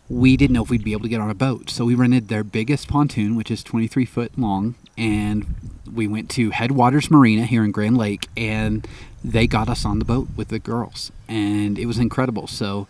we 0.08 0.38
didn't 0.38 0.54
know 0.54 0.64
if 0.64 0.70
we'd 0.70 0.84
be 0.84 0.92
able 0.92 1.04
to 1.04 1.10
get 1.10 1.20
on 1.20 1.30
a 1.30 1.36
boat, 1.36 1.70
so 1.70 1.86
we 1.86 1.96
rented 1.96 2.28
their 2.28 2.44
biggest 2.44 2.88
pontoon, 2.88 3.36
which 3.36 3.50
is 3.50 3.64
23 3.64 4.06
foot 4.06 4.38
long, 4.38 4.76
and 4.98 5.56
we 5.94 6.08
went 6.08 6.30
to 6.32 6.52
Headwaters 6.52 7.10
Marina 7.10 7.46
here 7.46 7.64
in 7.64 7.72
Grand 7.72 7.98
Lake, 7.98 8.28
and 8.36 8.88
they 9.24 9.48
got 9.48 9.70
us 9.70 9.86
on 9.86 10.00
the 10.00 10.06
boat 10.06 10.28
with 10.36 10.50
the 10.50 10.60
girls, 10.60 11.12
and 11.28 11.78
it 11.80 11.86
was 11.86 11.98
incredible. 12.00 12.48
So 12.48 12.88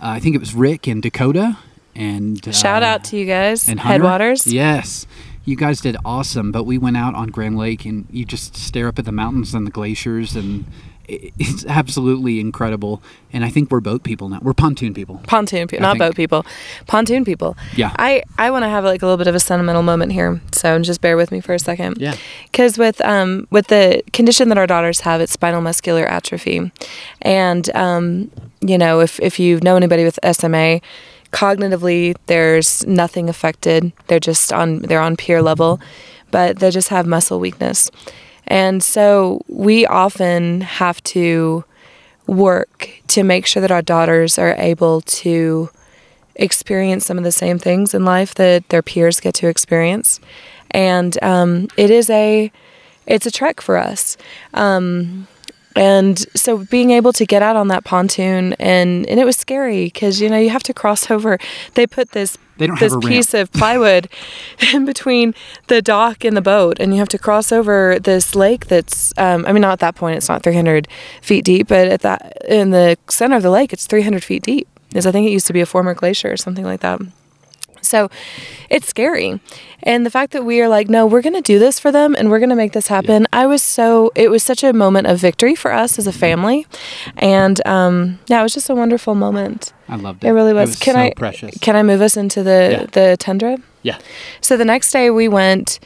uh, 0.00 0.08
I 0.08 0.20
think 0.20 0.34
it 0.34 0.38
was 0.38 0.54
Rick 0.54 0.86
and 0.86 1.02
Dakota, 1.02 1.58
and 1.94 2.46
uh, 2.46 2.52
Shout 2.52 2.82
out 2.82 3.04
to 3.04 3.16
you 3.16 3.26
guys, 3.26 3.68
and 3.68 3.80
Hunter? 3.80 4.04
Headwaters. 4.04 4.46
Yes. 4.46 5.06
You 5.44 5.56
guys 5.56 5.80
did 5.80 5.96
awesome, 6.04 6.52
but 6.52 6.64
we 6.64 6.76
went 6.76 6.98
out 6.98 7.14
on 7.14 7.28
Grand 7.28 7.56
Lake 7.56 7.86
and 7.86 8.06
you 8.10 8.26
just 8.26 8.54
stare 8.54 8.86
up 8.86 8.98
at 8.98 9.06
the 9.06 9.12
mountains 9.12 9.54
and 9.54 9.66
the 9.66 9.70
glaciers 9.70 10.36
and 10.36 10.66
it's 11.08 11.64
absolutely 11.66 12.38
incredible. 12.40 13.02
And 13.32 13.44
I 13.44 13.48
think 13.50 13.70
we're 13.70 13.80
boat 13.80 14.02
people 14.02 14.28
now. 14.28 14.38
We're 14.42 14.52
pontoon 14.54 14.94
people. 14.94 15.20
Pontoon 15.26 15.66
people, 15.66 15.82
not 15.82 15.92
think- 15.92 16.00
boat 16.00 16.16
people, 16.16 16.44
pontoon 16.86 17.24
people. 17.24 17.56
Yeah. 17.76 17.94
I 17.98 18.22
I 18.38 18.50
want 18.50 18.64
to 18.64 18.68
have 18.68 18.84
like 18.84 19.02
a 19.02 19.06
little 19.06 19.16
bit 19.18 19.26
of 19.26 19.34
a 19.34 19.40
sentimental 19.40 19.82
moment 19.82 20.12
here, 20.12 20.40
so 20.52 20.78
just 20.80 21.00
bear 21.00 21.16
with 21.16 21.32
me 21.32 21.40
for 21.40 21.54
a 21.54 21.58
second. 21.58 21.98
Yeah. 21.98 22.14
Because 22.50 22.78
with 22.78 23.00
um 23.04 23.46
with 23.50 23.68
the 23.68 24.02
condition 24.12 24.48
that 24.50 24.58
our 24.58 24.66
daughters 24.66 25.00
have, 25.00 25.20
it's 25.20 25.32
spinal 25.32 25.60
muscular 25.60 26.04
atrophy, 26.06 26.70
and 27.22 27.74
um 27.74 28.30
you 28.60 28.76
know 28.78 29.00
if 29.00 29.18
if 29.20 29.38
you 29.38 29.60
know 29.60 29.76
anybody 29.76 30.04
with 30.04 30.18
SMA, 30.32 30.80
cognitively 31.32 32.16
there's 32.26 32.86
nothing 32.86 33.28
affected. 33.28 33.92
They're 34.06 34.20
just 34.20 34.52
on 34.52 34.80
they're 34.80 35.00
on 35.00 35.16
peer 35.16 35.42
level, 35.42 35.80
but 36.30 36.58
they 36.58 36.70
just 36.70 36.88
have 36.88 37.06
muscle 37.06 37.38
weakness, 37.40 37.90
and 38.48 38.82
so 38.82 39.42
we 39.46 39.86
often 39.86 40.62
have 40.62 41.02
to 41.04 41.64
work 42.26 42.90
to 43.08 43.22
make 43.22 43.46
sure 43.46 43.60
that 43.60 43.70
our 43.70 43.82
daughters 43.82 44.38
are 44.38 44.54
able 44.58 45.00
to 45.02 45.70
experience 46.36 47.04
some 47.04 47.18
of 47.18 47.24
the 47.24 47.32
same 47.32 47.58
things 47.58 47.94
in 47.94 48.04
life 48.04 48.34
that 48.34 48.68
their 48.70 48.82
peers 48.82 49.20
get 49.20 49.34
to 49.34 49.48
experience. 49.48 50.20
And 50.70 51.22
um, 51.22 51.68
it 51.76 51.90
is 51.90 52.10
a 52.10 52.50
it's 53.06 53.26
a 53.26 53.30
trek 53.30 53.60
for 53.60 53.76
us. 53.76 54.16
Um, 54.52 55.28
and 55.78 56.18
so 56.34 56.58
being 56.58 56.90
able 56.90 57.12
to 57.12 57.24
get 57.24 57.42
out 57.42 57.56
on 57.56 57.68
that 57.68 57.84
pontoon 57.84 58.52
and 58.58 59.06
and 59.08 59.20
it 59.20 59.24
was 59.24 59.36
scary 59.36 59.84
because 59.84 60.20
you 60.20 60.28
know 60.28 60.36
you 60.38 60.50
have 60.50 60.62
to 60.64 60.74
cross 60.74 61.10
over 61.10 61.38
they 61.74 61.86
put 61.86 62.10
this 62.12 62.36
They 62.58 62.66
don't 62.66 62.76
have 62.76 62.80
this 62.80 62.92
a 62.94 62.98
ramp. 62.98 63.08
piece 63.08 63.32
of 63.34 63.52
plywood 63.52 64.08
in 64.74 64.84
between 64.84 65.34
the 65.68 65.80
dock 65.80 66.24
and 66.24 66.36
the 66.36 66.42
boat 66.42 66.78
and 66.80 66.92
you 66.92 66.98
have 66.98 67.08
to 67.10 67.18
cross 67.18 67.52
over 67.52 67.98
this 68.00 68.34
lake 68.34 68.66
that's 68.66 69.12
um, 69.16 69.44
i 69.46 69.52
mean 69.52 69.62
not 69.62 69.72
at 69.72 69.78
that 69.80 69.94
point 69.94 70.16
it's 70.16 70.28
not 70.28 70.42
300 70.42 70.88
feet 71.22 71.44
deep 71.44 71.68
but 71.68 71.86
at 71.88 72.00
that 72.02 72.20
in 72.48 72.70
the 72.70 72.96
center 73.08 73.36
of 73.36 73.42
the 73.42 73.50
lake 73.50 73.72
it's 73.72 73.86
300 73.86 74.24
feet 74.24 74.42
deep 74.42 74.66
because 74.88 75.06
i 75.06 75.12
think 75.12 75.26
it 75.28 75.30
used 75.30 75.46
to 75.46 75.52
be 75.52 75.60
a 75.60 75.66
former 75.66 75.94
glacier 75.94 76.30
or 76.32 76.36
something 76.36 76.64
like 76.64 76.80
that 76.80 77.00
so 77.88 78.08
it's 78.70 78.86
scary. 78.88 79.40
And 79.82 80.04
the 80.04 80.10
fact 80.10 80.32
that 80.32 80.44
we 80.44 80.60
are 80.60 80.68
like, 80.68 80.88
no, 80.88 81.06
we're 81.06 81.22
going 81.22 81.34
to 81.36 81.40
do 81.40 81.58
this 81.58 81.78
for 81.78 81.90
them 81.92 82.14
and 82.16 82.30
we're 82.30 82.38
going 82.40 82.50
to 82.50 82.56
make 82.56 82.72
this 82.72 82.88
happen. 82.88 83.26
I 83.32 83.46
was 83.46 83.62
so, 83.62 84.10
it 84.16 84.28
was 84.30 84.42
such 84.42 84.62
a 84.64 84.72
moment 84.72 85.06
of 85.06 85.18
victory 85.18 85.54
for 85.54 85.72
us 85.72 85.98
as 85.98 86.06
a 86.06 86.12
family. 86.12 86.66
And 87.16 87.64
um, 87.66 88.18
yeah, 88.26 88.40
it 88.40 88.42
was 88.42 88.54
just 88.54 88.68
a 88.70 88.74
wonderful 88.74 89.14
moment. 89.14 89.72
I 89.88 89.96
loved 89.96 90.24
it. 90.24 90.28
It 90.28 90.32
really 90.32 90.52
was. 90.52 90.70
It 90.70 90.72
was 90.72 90.78
can 90.80 90.94
so 90.94 91.00
I 91.00 91.12
precious. 91.16 91.56
can 91.60 91.76
I 91.76 91.82
move 91.82 92.00
us 92.02 92.16
into 92.16 92.42
the 92.42 92.68
Yeah. 92.72 92.86
the 92.92 93.16
tundra? 93.18 93.56
yeah. 93.82 93.98
So 94.40 94.56
the 94.56 94.64
next 94.64 94.90
day 94.92 95.10
we 95.10 95.28
went 95.28 95.78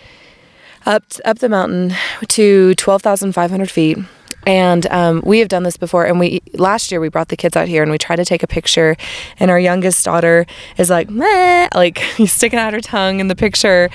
up 0.87 1.05
up 1.25 1.39
the 1.39 1.49
mountain 1.49 1.95
to 2.29 2.75
twelve 2.75 3.03
thousand 3.03 3.33
five 3.35 3.51
hundred 3.51 3.71
feet, 3.71 3.99
and 4.47 4.87
um, 4.87 5.23
we 5.25 5.39
have 5.39 5.49
done 5.49 5.63
this 5.63 5.77
before. 5.77 6.05
And 6.05 6.19
we 6.19 6.43
last 6.55 6.91
year 6.91 7.01
we 7.01 7.09
brought 7.09 7.29
the 7.29 7.37
kids 7.37 7.57
out 7.57 7.69
here 7.69 7.83
and 7.83 7.93
we 7.93 7.99
tried 7.99 8.17
to 8.17 8.25
take 8.25 8.43
a 8.43 8.47
picture, 8.47 8.97
and 9.39 9.51
our 9.51 9.61
youngest 9.61 10.05
daughter 10.05 10.47
is 10.79 10.91
like, 10.91 11.11
Meh, 11.11 11.69
like 11.75 11.99
sticking 12.27 12.59
out 12.59 12.73
her 12.73 12.81
tongue 12.81 13.21
in 13.21 13.29
the 13.29 13.37
picture, 13.37 13.91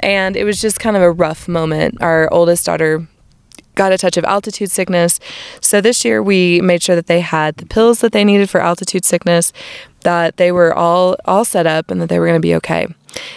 and 0.00 0.36
it 0.36 0.44
was 0.44 0.60
just 0.60 0.80
kind 0.80 0.96
of 0.96 1.02
a 1.02 1.10
rough 1.10 1.48
moment. 1.48 2.00
Our 2.02 2.32
oldest 2.32 2.66
daughter 2.66 3.06
got 3.74 3.92
a 3.92 3.98
touch 3.98 4.16
of 4.16 4.24
altitude 4.24 4.70
sickness. 4.70 5.20
So 5.60 5.80
this 5.80 6.04
year 6.04 6.22
we 6.22 6.60
made 6.60 6.82
sure 6.82 6.96
that 6.96 7.06
they 7.06 7.20
had 7.20 7.56
the 7.56 7.66
pills 7.66 8.00
that 8.00 8.12
they 8.12 8.24
needed 8.24 8.50
for 8.50 8.60
altitude 8.60 9.04
sickness, 9.04 9.52
that 10.00 10.36
they 10.36 10.52
were 10.52 10.74
all 10.74 11.16
all 11.24 11.44
set 11.44 11.66
up, 11.66 11.90
and 11.90 12.00
that 12.00 12.08
they 12.08 12.18
were 12.18 12.26
going 12.26 12.40
to 12.40 12.46
be 12.46 12.54
okay. 12.56 12.88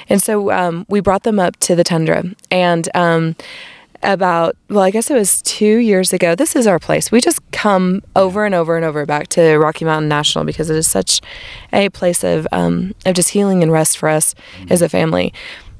And 0.09 0.21
so 0.21 0.51
um, 0.51 0.85
we 0.89 0.99
brought 0.99 1.23
them 1.23 1.39
up 1.39 1.57
to 1.61 1.75
the 1.75 1.83
tundra, 1.83 2.23
and 2.51 2.89
um, 2.93 3.35
about 4.03 4.55
well, 4.69 4.81
I 4.81 4.91
guess 4.91 5.09
it 5.09 5.15
was 5.15 5.41
two 5.41 5.77
years 5.77 6.13
ago. 6.13 6.35
This 6.35 6.55
is 6.55 6.67
our 6.67 6.79
place. 6.79 7.11
We 7.11 7.21
just 7.21 7.39
come 7.51 8.03
over 8.15 8.45
and 8.45 8.53
over 8.53 8.75
and 8.75 8.85
over 8.85 9.05
back 9.05 9.27
to 9.29 9.57
Rocky 9.57 9.85
Mountain 9.85 10.09
National 10.09 10.43
because 10.43 10.69
it 10.69 10.75
is 10.75 10.87
such 10.87 11.21
a 11.71 11.89
place 11.89 12.23
of 12.23 12.47
um, 12.51 12.93
of 13.05 13.15
just 13.15 13.29
healing 13.29 13.63
and 13.63 13.71
rest 13.71 13.97
for 13.97 14.09
us 14.09 14.35
as 14.69 14.81
a 14.81 14.89
family. 14.89 15.33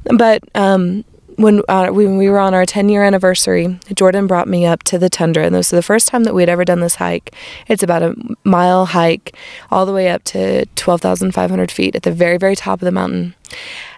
But 0.06 0.44
um, 0.56 1.06
when 1.38 1.62
uh, 1.68 1.90
we 1.92 2.30
were 2.30 2.40
on 2.40 2.54
our 2.54 2.66
10 2.66 2.90
year 2.90 3.04
anniversary, 3.04 3.80
Jordan 3.94 4.28
brought 4.28 4.48
me 4.48 4.66
up 4.66 4.84
to 4.84 5.00
the 5.00 5.10
tundra, 5.10 5.46
and 5.46 5.56
this 5.56 5.72
was 5.72 5.78
the 5.78 5.84
first 5.84 6.08
time 6.08 6.24
that 6.26 6.34
we 6.34 6.42
had 6.42 6.50
ever 6.50 6.66
done 6.66 6.80
this 6.80 6.96
hike. 6.96 7.34
It's 7.68 7.84
about 7.84 8.04
a 8.04 8.16
mile 8.44 8.86
hike 8.86 9.36
all 9.72 9.86
the 9.86 9.94
way 9.94 10.10
up 10.10 10.24
to 10.26 10.66
12,500 10.76 11.72
feet 11.72 11.96
at 11.96 12.04
the 12.04 12.12
very 12.12 12.38
very 12.38 12.56
top 12.56 12.82
of 12.82 12.86
the 12.86 12.92
mountain, 12.92 13.36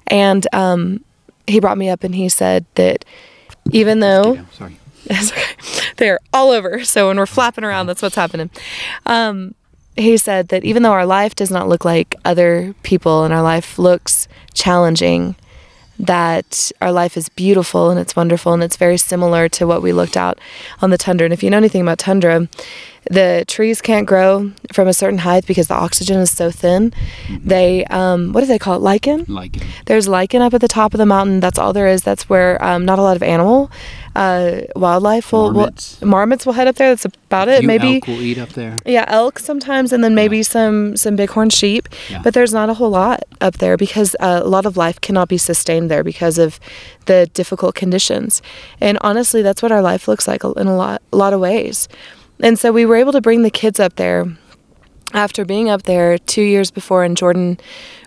and 0.07 0.47
um, 0.53 1.03
he 1.47 1.59
brought 1.59 1.77
me 1.77 1.89
up 1.89 2.03
and 2.03 2.15
he 2.15 2.29
said 2.29 2.65
that 2.75 3.05
even 3.71 3.99
though 3.99 4.45
sorry. 4.53 4.77
it's 5.05 5.31
okay. 5.31 5.93
They're 5.97 6.19
all 6.33 6.51
over. 6.51 6.83
So 6.83 7.07
when 7.07 7.17
we're 7.17 7.25
flapping 7.25 7.63
around, 7.63 7.87
that's 7.87 8.01
what's 8.01 8.15
happening. 8.15 8.49
Um, 9.05 9.53
he 9.95 10.17
said 10.17 10.49
that 10.49 10.63
even 10.63 10.83
though 10.83 10.91
our 10.91 11.05
life 11.05 11.35
does 11.35 11.51
not 11.51 11.69
look 11.69 11.85
like 11.85 12.15
other 12.25 12.75
people 12.83 13.23
and 13.23 13.33
our 13.33 13.41
life 13.41 13.79
looks 13.79 14.27
challenging, 14.53 15.35
that 15.99 16.71
our 16.81 16.91
life 16.91 17.15
is 17.17 17.29
beautiful 17.29 17.89
and 17.89 17.99
it's 17.99 18.15
wonderful 18.15 18.53
and 18.53 18.63
it's 18.63 18.77
very 18.77 18.97
similar 18.97 19.47
to 19.49 19.65
what 19.65 19.81
we 19.81 19.93
looked 19.93 20.17
out 20.17 20.39
on 20.81 20.89
the 20.89 20.97
tundra. 20.97 21.25
And 21.25 21.33
if 21.33 21.41
you 21.43 21.49
know 21.49 21.57
anything 21.57 21.81
about 21.81 21.99
tundra, 21.99 22.47
the 23.09 23.45
trees 23.47 23.81
can't 23.81 24.07
grow 24.07 24.51
from 24.73 24.87
a 24.87 24.93
certain 24.93 25.19
height 25.19 25.45
because 25.45 25.67
the 25.67 25.75
oxygen 25.75 26.19
is 26.19 26.31
so 26.31 26.51
thin. 26.51 26.91
They, 27.29 27.85
um, 27.85 28.33
what 28.33 28.41
do 28.41 28.47
they 28.47 28.59
call 28.59 28.75
it? 28.75 28.81
Lichen? 28.81 29.25
It. 29.55 29.63
There's 29.85 30.07
lichen 30.07 30.41
up 30.41 30.53
at 30.53 30.61
the 30.61 30.67
top 30.67 30.93
of 30.93 30.97
the 30.97 31.05
mountain. 31.05 31.39
That's 31.39 31.59
all 31.59 31.71
there 31.71 31.87
is. 31.87 32.01
That's 32.01 32.27
where 32.29 32.63
um, 32.63 32.83
not 32.83 32.99
a 32.99 33.03
lot 33.03 33.15
of 33.15 33.23
animal 33.23 33.71
uh, 34.15 34.61
wildlife 34.75 35.31
will, 35.31 35.51
Marmots. 35.51 35.99
will 35.99 36.07
marmots 36.07 36.45
will 36.45 36.53
head 36.53 36.67
up 36.67 36.75
there. 36.75 36.89
That's 36.89 37.05
about 37.05 37.47
it. 37.47 37.63
Maybe 37.63 37.95
elk 37.95 38.07
will 38.07 38.21
eat 38.21 38.37
up 38.37 38.49
there. 38.49 38.75
yeah, 38.85 39.05
elk 39.07 39.39
sometimes, 39.39 39.91
and 39.91 40.03
then 40.03 40.15
maybe 40.15 40.41
some 40.43 40.95
some 40.95 41.15
bighorn 41.15 41.49
sheep. 41.49 41.89
Yeah. 42.09 42.21
But 42.23 42.33
there's 42.33 42.53
not 42.53 42.69
a 42.69 42.73
whole 42.73 42.89
lot 42.91 43.23
up 43.41 43.57
there 43.57 43.77
because 43.77 44.15
uh, 44.19 44.41
a 44.43 44.47
lot 44.47 44.65
of 44.65 44.77
life 44.77 45.01
cannot 45.01 45.27
be 45.27 45.37
sustained 45.37 45.91
there 45.91 46.03
because 46.03 46.37
of 46.37 46.59
the 47.05 47.27
difficult 47.33 47.75
conditions. 47.75 48.41
And 48.79 48.97
honestly, 49.01 49.41
that's 49.41 49.61
what 49.61 49.71
our 49.71 49.81
life 49.81 50.07
looks 50.07 50.27
like 50.27 50.43
in 50.43 50.67
a 50.67 50.75
lot 50.75 51.01
a 51.11 51.17
lot 51.17 51.33
of 51.33 51.39
ways. 51.39 51.87
And 52.41 52.59
so 52.59 52.71
we 52.71 52.85
were 52.85 52.95
able 52.95 53.13
to 53.13 53.21
bring 53.21 53.43
the 53.43 53.49
kids 53.51 53.79
up 53.79 53.95
there 53.95 54.25
after 55.15 55.45
being 55.45 55.69
up 55.69 55.83
there 55.83 56.17
two 56.19 56.41
years 56.43 56.69
before 56.71 57.03
in 57.03 57.15
Jordan 57.15 57.57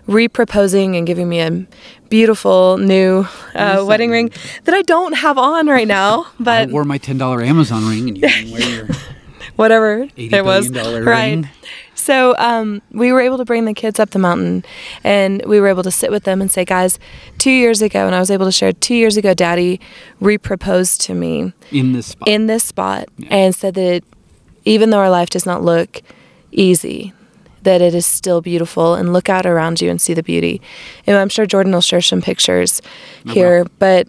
re-proposing 0.07 0.95
and 0.95 1.05
giving 1.05 1.27
me 1.29 1.39
a 1.39 1.65
beautiful 2.09 2.77
new 2.77 3.25
uh, 3.55 3.83
wedding 3.85 4.09
ring 4.11 4.31
that 4.63 4.73
I 4.73 4.81
don't 4.83 5.13
have 5.13 5.37
on 5.37 5.67
right 5.67 5.87
now, 5.87 6.27
But 6.39 6.69
I 6.69 6.71
wore 6.71 6.83
my 6.85 6.97
ten 6.97 7.17
dollar 7.17 7.41
Amazon 7.41 7.87
ring, 7.87 8.07
and 8.07 8.17
you 8.17 8.27
can 8.27 8.51
wear 8.51 8.61
your 8.69 8.87
whatever 9.55 10.07
it 10.15 10.45
was. 10.45 10.69
Right. 10.69 11.03
ring. 11.31 11.49
So 11.95 12.33
um, 12.37 12.81
we 12.91 13.11
were 13.11 13.19
able 13.19 13.37
to 13.37 13.45
bring 13.45 13.65
the 13.65 13.73
kids 13.73 13.99
up 13.99 14.11
the 14.11 14.19
mountain, 14.19 14.63
and 15.03 15.43
we 15.45 15.59
were 15.59 15.67
able 15.67 15.83
to 15.83 15.91
sit 15.91 16.11
with 16.11 16.23
them 16.23 16.41
and 16.41 16.49
say, 16.49 16.63
"Guys, 16.63 16.97
two 17.37 17.51
years 17.51 17.81
ago," 17.81 18.05
and 18.05 18.15
I 18.15 18.19
was 18.19 18.31
able 18.31 18.45
to 18.45 18.51
share. 18.53 18.71
Two 18.71 18.95
years 18.95 19.17
ago, 19.17 19.33
Daddy 19.33 19.79
re-proposed 20.21 21.01
to 21.01 21.13
me 21.13 21.53
in 21.71 21.91
this 21.93 22.07
spot. 22.07 22.27
in 22.27 22.47
this 22.47 22.63
spot, 22.63 23.09
Yeah. 23.17 23.27
and 23.31 23.53
said 23.55 23.73
that 23.75 23.83
it, 23.95 24.03
even 24.65 24.89
though 24.91 24.99
our 24.99 25.09
life 25.09 25.29
does 25.29 25.45
not 25.45 25.61
look 25.61 26.01
easy, 26.51 27.13
that 27.63 27.81
it 27.81 27.93
is 27.93 28.05
still 28.05 28.41
beautiful. 28.41 28.95
And 28.95 29.13
look 29.13 29.29
out 29.29 29.45
around 29.45 29.81
you 29.81 29.89
and 29.89 30.01
see 30.01 30.13
the 30.13 30.23
beauty. 30.23 30.61
And 31.07 31.17
I'm 31.17 31.29
sure 31.29 31.45
Jordan 31.45 31.73
will 31.73 31.81
share 31.81 32.01
some 32.01 32.21
pictures 32.21 32.81
I 33.27 33.33
here, 33.33 33.65
but 33.79 34.07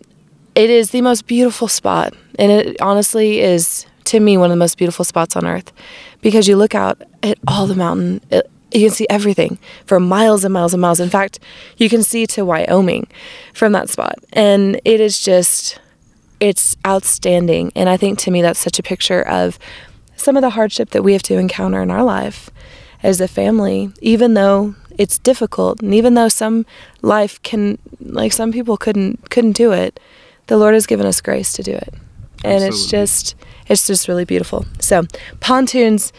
it 0.54 0.70
is 0.70 0.90
the 0.90 1.00
most 1.00 1.26
beautiful 1.26 1.68
spot, 1.68 2.14
and 2.38 2.50
it 2.50 2.80
honestly 2.80 3.40
is 3.40 3.86
to 4.04 4.20
me 4.20 4.36
one 4.36 4.46
of 4.46 4.50
the 4.50 4.58
most 4.58 4.78
beautiful 4.78 5.04
spots 5.04 5.36
on 5.36 5.46
earth 5.46 5.72
because 6.20 6.48
you 6.48 6.56
look 6.56 6.74
out 6.74 7.00
at 7.22 7.38
all 7.46 7.66
the 7.66 7.76
mountain. 7.76 8.20
It, 8.30 8.50
you 8.72 8.80
can 8.86 8.90
see 8.90 9.06
everything 9.10 9.58
for 9.86 9.98
miles 9.98 10.44
and 10.44 10.52
miles 10.52 10.74
and 10.74 10.80
miles. 10.80 11.00
In 11.00 11.10
fact, 11.10 11.40
you 11.76 11.88
can 11.88 12.02
see 12.02 12.26
to 12.28 12.44
Wyoming 12.44 13.08
from 13.52 13.72
that 13.72 13.88
spot, 13.88 14.16
and 14.32 14.80
it 14.84 15.00
is 15.00 15.20
just 15.20 15.78
it's 16.40 16.76
outstanding. 16.86 17.72
And 17.76 17.88
I 17.88 17.96
think 17.96 18.18
to 18.20 18.30
me 18.30 18.42
that's 18.42 18.60
such 18.60 18.78
a 18.78 18.82
picture 18.82 19.22
of 19.22 19.58
some 20.20 20.36
of 20.36 20.42
the 20.42 20.50
hardship 20.50 20.90
that 20.90 21.02
we 21.02 21.12
have 21.12 21.22
to 21.24 21.38
encounter 21.38 21.82
in 21.82 21.90
our 21.90 22.04
life 22.04 22.50
as 23.02 23.20
a 23.20 23.28
family, 23.28 23.90
even 24.00 24.34
though 24.34 24.74
it's 24.98 25.18
difficult 25.18 25.80
and 25.82 25.94
even 25.94 26.14
though 26.14 26.28
some 26.28 26.66
life 27.02 27.40
can 27.42 27.78
like 28.00 28.32
some 28.32 28.52
people 28.52 28.76
couldn't 28.76 29.30
couldn't 29.30 29.52
do 29.52 29.72
it, 29.72 29.98
the 30.48 30.56
Lord 30.58 30.74
has 30.74 30.86
given 30.86 31.06
us 31.06 31.20
grace 31.20 31.52
to 31.54 31.62
do 31.62 31.72
it. 31.72 31.94
and 32.44 32.62
it's 32.64 32.86
just 32.86 33.34
it's 33.66 33.86
just 33.86 34.08
really 34.08 34.24
beautiful. 34.24 34.66
So 34.80 35.02
pontoons, 35.40 36.12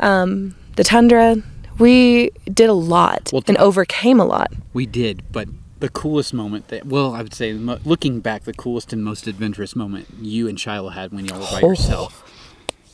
um, 0.00 0.54
the 0.76 0.84
tundra, 0.84 1.36
we 1.78 2.30
did 2.52 2.68
a 2.68 2.74
lot 2.74 3.30
Well, 3.32 3.42
and 3.48 3.56
overcame 3.56 4.20
a 4.20 4.24
lot. 4.24 4.52
We 4.72 4.86
did, 4.86 5.22
but 5.32 5.48
the 5.80 5.88
coolest 5.88 6.34
moment 6.34 6.68
that, 6.68 6.84
well, 6.86 7.14
I 7.14 7.22
would 7.22 7.32
say, 7.34 7.52
looking 7.54 8.20
back, 8.20 8.44
the 8.44 8.52
coolest 8.52 8.92
and 8.92 9.02
most 9.02 9.26
adventurous 9.26 9.74
moment 9.74 10.06
you 10.20 10.46
and 10.46 10.60
Shiloh 10.60 10.90
had 10.90 11.10
when 11.12 11.24
y'all 11.24 11.40
were 11.40 11.46
by 11.46 11.60
Oh. 11.62 11.68
yourself. 11.70 12.29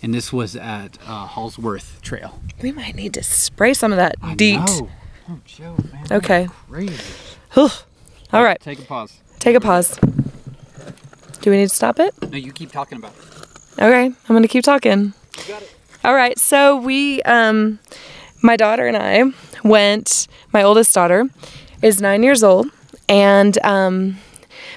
And 0.07 0.15
this 0.15 0.33
was 0.33 0.55
at 0.55 0.99
uh, 1.05 1.27
Holzwarth 1.27 2.01
Trail. 2.01 2.41
We 2.63 2.71
might 2.71 2.95
need 2.95 3.13
to 3.15 3.25
spray 3.25 3.75
some 3.75 3.91
of 3.91 3.97
that 3.97 4.15
I 4.23 4.37
DEET. 4.37 4.61
know. 4.61 4.89
Oh, 5.29 5.41
Joe, 5.45 5.75
man. 5.93 6.07
Okay. 6.13 6.47
Crazy. 6.71 7.03
All 7.57 8.45
right, 8.45 8.61
Take 8.61 8.79
a 8.79 8.83
pause. 8.83 9.19
take 9.41 9.57
a 9.57 9.61
pause. 9.61 9.99
Do 11.41 11.51
we 11.51 11.57
need 11.57 11.71
to 11.71 11.75
stop 11.75 11.99
it? 11.99 12.15
No, 12.23 12.39
you 12.39 12.53
keep 12.53 12.71
talking 12.71 12.99
about 12.99 13.15
it. 13.17 13.83
Okay, 13.83 14.05
I'm 14.05 14.15
gonna 14.29 14.47
keep 14.47 14.63
talking. 14.63 15.13
All 16.05 16.15
right, 16.15 16.39
so 16.39 16.77
we, 16.77 17.21
um, 17.23 17.81
my 18.43 18.55
daughter 18.55 18.87
and 18.87 18.97
I 18.97 19.25
went. 19.69 20.29
My 20.53 20.63
oldest 20.63 20.95
daughter 20.95 21.25
is 21.83 22.01
nine 22.01 22.23
years 22.23 22.45
old, 22.45 22.69
and 23.09 23.59
um, 23.65 24.19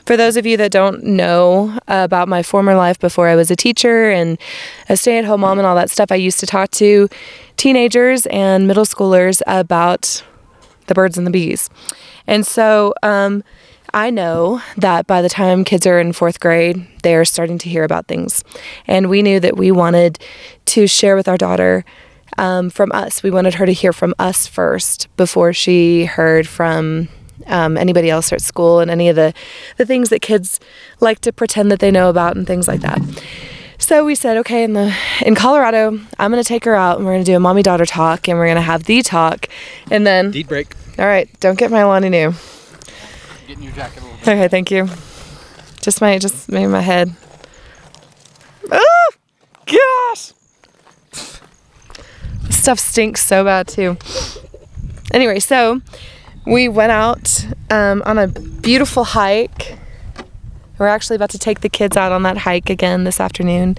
for 0.09 0.17
those 0.17 0.37
of 0.37 0.45
you 0.47 0.57
that 0.57 0.71
don't 0.71 1.03
know 1.03 1.77
about 1.87 2.27
my 2.27 2.41
former 2.41 2.73
life 2.73 2.97
before 2.97 3.27
I 3.27 3.35
was 3.35 3.51
a 3.51 3.55
teacher 3.55 4.09
and 4.09 4.39
a 4.89 4.97
stay-at-home 4.97 5.41
mom 5.41 5.59
and 5.59 5.67
all 5.67 5.75
that 5.75 5.91
stuff, 5.91 6.11
I 6.11 6.15
used 6.15 6.39
to 6.39 6.47
talk 6.47 6.71
to 6.71 7.07
teenagers 7.57 8.25
and 8.25 8.65
middle 8.65 8.85
schoolers 8.85 9.43
about 9.45 10.23
the 10.87 10.95
birds 10.95 11.15
and 11.15 11.27
the 11.27 11.31
bees. 11.31 11.69
And 12.25 12.43
so 12.43 12.95
um, 13.03 13.43
I 13.93 14.09
know 14.09 14.63
that 14.77 15.05
by 15.05 15.21
the 15.21 15.29
time 15.29 15.63
kids 15.63 15.85
are 15.85 15.99
in 15.99 16.11
fourth 16.11 16.39
grade, 16.39 16.87
they 17.03 17.13
are 17.13 17.23
starting 17.23 17.59
to 17.59 17.69
hear 17.69 17.83
about 17.83 18.07
things. 18.07 18.43
And 18.87 19.11
we 19.11 19.21
knew 19.21 19.39
that 19.39 19.57
we 19.57 19.69
wanted 19.69 20.17
to 20.65 20.87
share 20.87 21.15
with 21.15 21.27
our 21.27 21.37
daughter 21.37 21.85
um, 22.39 22.71
from 22.71 22.91
us. 22.93 23.21
We 23.21 23.29
wanted 23.29 23.53
her 23.53 23.67
to 23.67 23.73
hear 23.73 23.93
from 23.93 24.15
us 24.17 24.47
first 24.47 25.07
before 25.17 25.53
she 25.53 26.05
heard 26.05 26.47
from 26.47 27.09
um, 27.47 27.77
anybody 27.77 28.09
else 28.09 28.31
at 28.33 28.41
school 28.41 28.79
and 28.79 28.89
any 28.91 29.09
of 29.09 29.15
the, 29.15 29.33
the 29.77 29.85
things 29.85 30.09
that 30.09 30.21
kids 30.21 30.59
like 30.99 31.19
to 31.21 31.31
pretend 31.31 31.71
that 31.71 31.79
they 31.79 31.91
know 31.91 32.09
about 32.09 32.35
and 32.35 32.45
things 32.45 32.67
like 32.67 32.81
that. 32.81 32.99
So 33.77 34.03
we 34.03 34.13
said, 34.13 34.35
okay, 34.37 34.63
in 34.63 34.73
the 34.73 34.93
in 35.21 35.35
Colorado, 35.35 35.99
I'm 36.19 36.31
gonna 36.31 36.43
take 36.43 36.65
her 36.65 36.75
out 36.75 36.97
and 36.97 37.05
we're 37.05 37.13
gonna 37.13 37.23
do 37.23 37.35
a 37.35 37.39
mommy 37.39 37.63
daughter 37.63 37.85
talk 37.85 38.27
and 38.27 38.37
we're 38.37 38.47
gonna 38.47 38.61
have 38.61 38.83
the 38.83 39.01
talk, 39.01 39.47
and 39.89 40.05
then 40.05 40.31
DEET 40.31 40.47
break. 40.49 40.75
all 40.99 41.05
right, 41.05 41.29
don't 41.39 41.57
get 41.57 41.71
my 41.71 41.85
Lonnie 41.85 42.09
new. 42.09 42.33
Get 43.47 43.57
in 43.57 43.63
your 43.63 43.73
jacket 43.73 44.03
a 44.03 44.05
little 44.05 44.19
Okay, 44.19 44.47
thank 44.49 44.69
you. 44.69 44.87
Just 45.81 46.01
my, 46.01 46.17
just 46.17 46.51
maybe 46.51 46.67
my 46.67 46.81
head. 46.81 47.15
Oh, 48.69 49.11
gosh. 49.65 50.33
This 52.43 52.59
stuff 52.59 52.79
stinks 52.79 53.25
so 53.25 53.45
bad 53.45 53.69
too. 53.69 53.97
Anyway, 55.13 55.39
so 55.39 55.81
we 56.45 56.67
went 56.67 56.91
out 56.91 57.45
um, 57.69 58.01
on 58.05 58.17
a 58.17 58.27
beautiful 58.27 59.03
hike. 59.03 59.77
We're 60.77 60.87
actually 60.87 61.17
about 61.17 61.29
to 61.31 61.37
take 61.39 61.61
the 61.61 61.69
kids 61.69 61.97
out 61.97 62.11
on 62.11 62.23
that 62.23 62.37
hike 62.37 62.69
again 62.69 63.03
this 63.03 63.19
afternoon. 63.19 63.77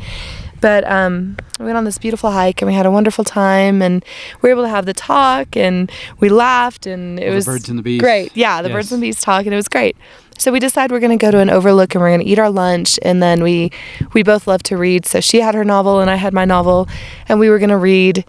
But 0.60 0.84
um, 0.90 1.38
we 1.58 1.64
went 1.64 1.78
on 1.78 1.84
this 1.84 1.96
beautiful 1.96 2.30
hike 2.30 2.60
and 2.60 2.66
we 2.68 2.74
had 2.74 2.84
a 2.84 2.90
wonderful 2.90 3.24
time 3.24 3.80
and 3.80 4.04
we 4.42 4.48
were 4.48 4.52
able 4.52 4.62
to 4.64 4.68
have 4.68 4.84
the 4.84 4.92
talk 4.92 5.56
and 5.56 5.90
we 6.20 6.28
laughed 6.28 6.86
and 6.86 7.18
it 7.18 7.30
the 7.30 7.34
was 7.34 7.46
birds 7.46 7.70
and 7.70 7.78
the 7.78 7.82
bees. 7.82 8.00
great. 8.00 8.30
Yeah, 8.36 8.60
the 8.60 8.68
Yes. 8.68 8.76
birds 8.76 8.92
and 8.92 9.00
the 9.02 9.06
bees 9.06 9.20
talk 9.22 9.46
and 9.46 9.54
it 9.54 9.56
was 9.56 9.68
great. 9.68 9.96
So 10.36 10.52
we 10.52 10.60
decided 10.60 10.92
we're 10.92 11.00
going 11.00 11.18
to 11.18 11.22
go 11.24 11.30
to 11.30 11.38
an 11.38 11.48
overlook 11.48 11.94
and 11.94 12.02
we're 12.02 12.10
going 12.10 12.20
to 12.20 12.26
eat 12.26 12.38
our 12.38 12.50
lunch 12.50 12.98
and 13.02 13.22
then 13.22 13.42
we 13.42 13.70
we 14.12 14.22
both 14.22 14.46
love 14.46 14.62
to 14.64 14.76
read. 14.76 15.06
So 15.06 15.20
she 15.20 15.40
had 15.40 15.54
her 15.54 15.64
novel 15.64 16.00
and 16.00 16.10
I 16.10 16.16
had 16.16 16.34
my 16.34 16.44
novel 16.44 16.88
and 17.26 17.40
we 17.40 17.48
were 17.48 17.58
going 17.58 17.70
to 17.70 17.78
read 17.78 18.26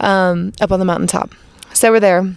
um, 0.00 0.52
up 0.62 0.72
on 0.72 0.78
the 0.78 0.86
mountaintop. 0.86 1.32
So 1.74 1.90
we're 1.90 2.00
there 2.00 2.34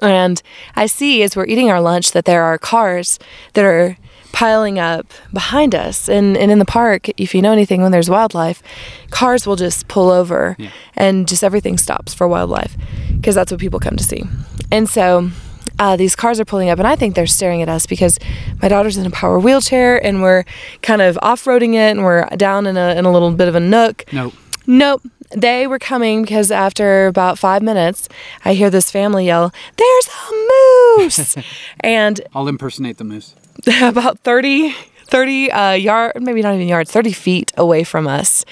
and 0.00 0.42
I 0.76 0.86
see 0.86 1.22
as 1.22 1.36
we're 1.36 1.46
eating 1.46 1.70
our 1.70 1.80
lunch 1.80 2.12
that 2.12 2.24
there 2.24 2.42
are 2.42 2.58
cars 2.58 3.18
that 3.54 3.64
are 3.64 3.96
piling 4.32 4.78
up 4.78 5.06
behind 5.32 5.74
us. 5.74 6.08
And, 6.08 6.36
and 6.38 6.50
in 6.50 6.58
the 6.58 6.64
park, 6.64 7.08
if 7.20 7.34
you 7.34 7.42
know 7.42 7.52
anything, 7.52 7.82
when 7.82 7.92
there's 7.92 8.08
wildlife, 8.08 8.62
cars 9.10 9.46
will 9.46 9.56
just 9.56 9.88
pull 9.88 10.10
over 10.10 10.56
Yeah. 10.58 10.70
and 10.96 11.28
just 11.28 11.44
everything 11.44 11.76
stops 11.76 12.14
for 12.14 12.26
wildlife 12.26 12.74
because 13.16 13.34
that's 13.34 13.50
what 13.52 13.60
people 13.60 13.78
come 13.78 13.96
to 13.96 14.02
see. 14.04 14.22
And 14.70 14.88
so 14.88 15.30
uh, 15.78 15.96
these 15.96 16.16
cars 16.16 16.40
are 16.40 16.44
pulling 16.46 16.70
up, 16.70 16.78
and 16.78 16.86
I 16.88 16.96
think 16.96 17.14
they're 17.14 17.26
staring 17.26 17.60
at 17.60 17.68
us 17.68 17.86
because 17.86 18.18
my 18.62 18.68
daughter's 18.68 18.96
in 18.96 19.04
a 19.04 19.10
power 19.10 19.38
wheelchair 19.38 20.02
and 20.04 20.22
we're 20.22 20.44
kind 20.80 21.02
of 21.02 21.18
off 21.20 21.44
roading 21.44 21.74
it 21.74 21.90
and 21.90 22.02
we're 22.02 22.24
down 22.36 22.66
in 22.66 22.76
a, 22.78 22.94
in 22.94 23.04
a 23.04 23.12
little 23.12 23.32
bit 23.32 23.48
of 23.48 23.54
a 23.54 23.60
nook. 23.60 24.04
Nope. 24.12 24.32
Nope. 24.66 25.02
They 25.36 25.66
were 25.66 25.78
coming 25.78 26.22
because 26.22 26.50
after 26.50 27.06
about 27.06 27.38
five 27.38 27.62
minutes, 27.62 28.08
I 28.44 28.54
hear 28.54 28.70
this 28.70 28.90
family 28.90 29.26
yell, 29.26 29.52
There's 29.76 30.08
a 30.08 30.98
moose! 30.98 31.36
and 31.80 32.20
I'll 32.34 32.48
impersonate 32.48 32.98
the 32.98 33.04
moose. 33.04 33.34
about 33.82 34.18
30, 34.20 34.74
30 35.06 35.52
uh, 35.52 35.72
yard, 35.72 36.12
maybe 36.20 36.42
not 36.42 36.54
even 36.54 36.68
yards, 36.68 36.90
30 36.90 37.12
feet 37.12 37.52
away 37.56 37.84
from 37.84 38.06
us, 38.06 38.44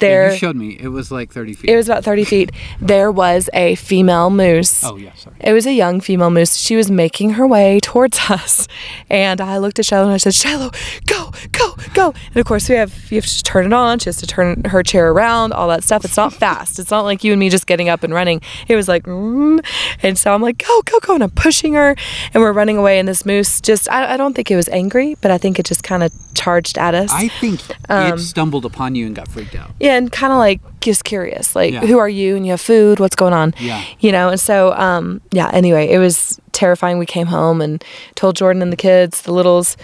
Yeah, 0.00 0.08
there, 0.08 0.32
you 0.32 0.38
showed 0.38 0.56
me. 0.56 0.76
It 0.78 0.88
was 0.88 1.10
like 1.10 1.32
30 1.32 1.54
feet. 1.54 1.70
it 1.70 1.76
was 1.76 1.88
about 1.88 2.04
30 2.04 2.24
feet, 2.24 2.50
there 2.80 3.10
was 3.10 3.48
a 3.52 3.74
female 3.76 4.30
moose. 4.30 4.84
oh, 4.84 4.96
yeah, 4.96 5.14
sorry. 5.14 5.36
It 5.40 5.52
was 5.52 5.66
a 5.66 5.72
young 5.72 6.00
female 6.00 6.30
moose. 6.30 6.56
She 6.56 6.76
was 6.76 6.90
making 6.90 7.30
her 7.30 7.46
way 7.46 7.80
towards 7.80 8.18
us. 8.30 8.68
And 9.10 9.40
I 9.40 9.58
looked 9.58 9.78
at 9.78 9.86
Shiloh 9.86 10.04
and 10.04 10.12
I 10.14 10.18
said, 10.18 10.34
Shiloh, 10.34 10.70
go, 11.06 11.32
go, 11.52 11.76
go. 11.94 12.14
And 12.28 12.36
of 12.36 12.46
course, 12.46 12.68
we 12.68 12.74
have, 12.76 13.10
you 13.10 13.16
have 13.16 13.26
to 13.26 13.42
turn 13.42 13.66
it 13.66 13.72
on. 13.72 13.98
She 13.98 14.06
has 14.08 14.16
to 14.18 14.26
turn 14.26 14.64
her 14.64 14.82
chair 14.82 15.10
around, 15.10 15.52
all 15.52 15.68
that 15.68 15.84
stuff. 15.84 16.04
It's 16.04 16.16
not 16.16 16.32
fast. 16.44 16.78
It's 16.78 16.90
not 16.90 17.02
like 17.02 17.24
you 17.24 17.32
and 17.32 17.40
me 17.40 17.48
just 17.48 17.66
getting 17.66 17.88
up 17.88 18.02
and 18.02 18.12
running. 18.12 18.40
It 18.68 18.76
was 18.76 18.88
like, 18.88 19.04
mm. 19.04 19.64
and 20.02 20.18
so 20.18 20.34
I'm 20.34 20.42
like, 20.42 20.58
go, 20.58 20.82
go, 20.82 20.98
go. 21.00 21.14
And 21.14 21.22
I'm 21.22 21.30
pushing 21.30 21.74
her 21.74 21.96
and 22.34 22.42
we're 22.42 22.52
running 22.52 22.76
away. 22.76 22.98
And 22.98 23.08
this 23.08 23.24
moose 23.24 23.60
just, 23.60 23.90
I, 23.90 24.14
I 24.14 24.16
don't 24.16 24.34
think 24.34 24.50
it 24.50 24.56
was 24.56 24.68
angry, 24.68 25.16
but 25.20 25.30
I 25.30 25.38
think 25.38 25.58
it 25.58 25.66
just 25.66 25.82
kind 25.82 26.02
of 26.02 26.12
charged 26.34 26.78
at 26.78 26.94
us. 26.94 27.10
I 27.12 27.28
think 27.28 27.60
Um, 27.88 28.14
it 28.14 28.18
stumbled 28.18 28.64
upon 28.64 28.94
you 28.94 29.06
and 29.06 29.14
got 29.14 29.28
freaked 29.28 29.54
out. 29.54 29.70
Yeah, 29.86 29.96
and 29.96 30.10
kind 30.12 30.32
of 30.32 30.38
like 30.38 30.60
just 30.80 31.04
curious, 31.04 31.54
like 31.56 31.72
Yeah. 31.72 31.80
who 31.86 31.98
are 31.98 32.08
you? 32.08 32.36
And 32.36 32.44
you 32.46 32.50
have 32.52 32.60
food. 32.60 32.98
What's 33.00 33.16
going 33.16 33.32
on? 33.32 33.54
Yeah. 33.58 33.82
You 34.00 34.12
know. 34.12 34.28
And 34.30 34.40
so, 34.40 34.72
um, 34.74 35.20
yeah. 35.32 35.50
Anyway, 35.52 35.88
it 35.88 35.98
was 35.98 36.40
terrifying. 36.52 36.98
We 36.98 37.06
came 37.06 37.26
home 37.28 37.60
and 37.60 37.82
told 38.14 38.36
Jordan 38.36 38.62
and 38.62 38.72
the 38.72 38.76
kids, 38.76 39.22
the 39.22 39.32
littles, 39.32 39.76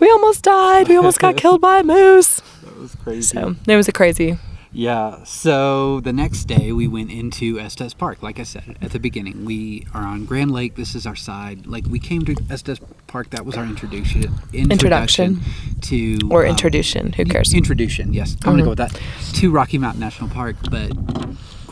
we 0.00 0.08
almost 0.10 0.42
died. 0.42 0.88
We 0.88 0.96
almost 0.96 1.18
got 1.20 1.36
killed 1.42 1.60
by 1.60 1.78
a 1.80 1.82
moose. 1.84 2.40
That 2.62 2.78
was 2.80 2.94
crazy. 2.94 3.36
So 3.36 3.54
it 3.66 3.76
was 3.76 3.88
a 3.88 3.92
crazy. 3.92 4.38
Yeah. 4.76 5.22
So 5.22 6.00
the 6.00 6.12
next 6.12 6.44
day 6.46 6.72
we 6.72 6.88
went 6.88 7.10
into 7.12 7.60
Estes 7.60 7.94
Park. 7.94 8.22
Like 8.24 8.40
I 8.40 8.42
said 8.42 8.76
at 8.82 8.90
the 8.90 8.98
beginning, 8.98 9.44
we 9.44 9.86
are 9.94 10.02
on 10.02 10.24
Grand 10.24 10.50
Lake. 10.50 10.74
This 10.74 10.96
is 10.96 11.06
our 11.06 11.14
side. 11.14 11.64
Like 11.66 11.86
we 11.86 12.00
came 12.00 12.24
to 12.24 12.34
Estes 12.50 12.80
Park. 13.06 13.30
That 13.30 13.46
was 13.46 13.56
our 13.56 13.64
introduction. 13.64 14.34
Introduction. 14.52 15.40
to 15.82 16.18
Or 16.30 16.44
um, 16.44 16.50
introduction. 16.50 17.12
Who 17.12 17.24
cares? 17.24 17.54
Introduction. 17.54 18.12
Yes, 18.12 18.36
I'm 18.44 18.50
gonna 18.52 18.62
Mhm. 18.62 18.64
go 18.64 18.70
with 18.70 18.78
that. 18.78 19.00
To 19.34 19.50
Rocky 19.52 19.78
Mountain 19.78 20.00
National 20.00 20.28
Park, 20.28 20.56
but 20.70 20.90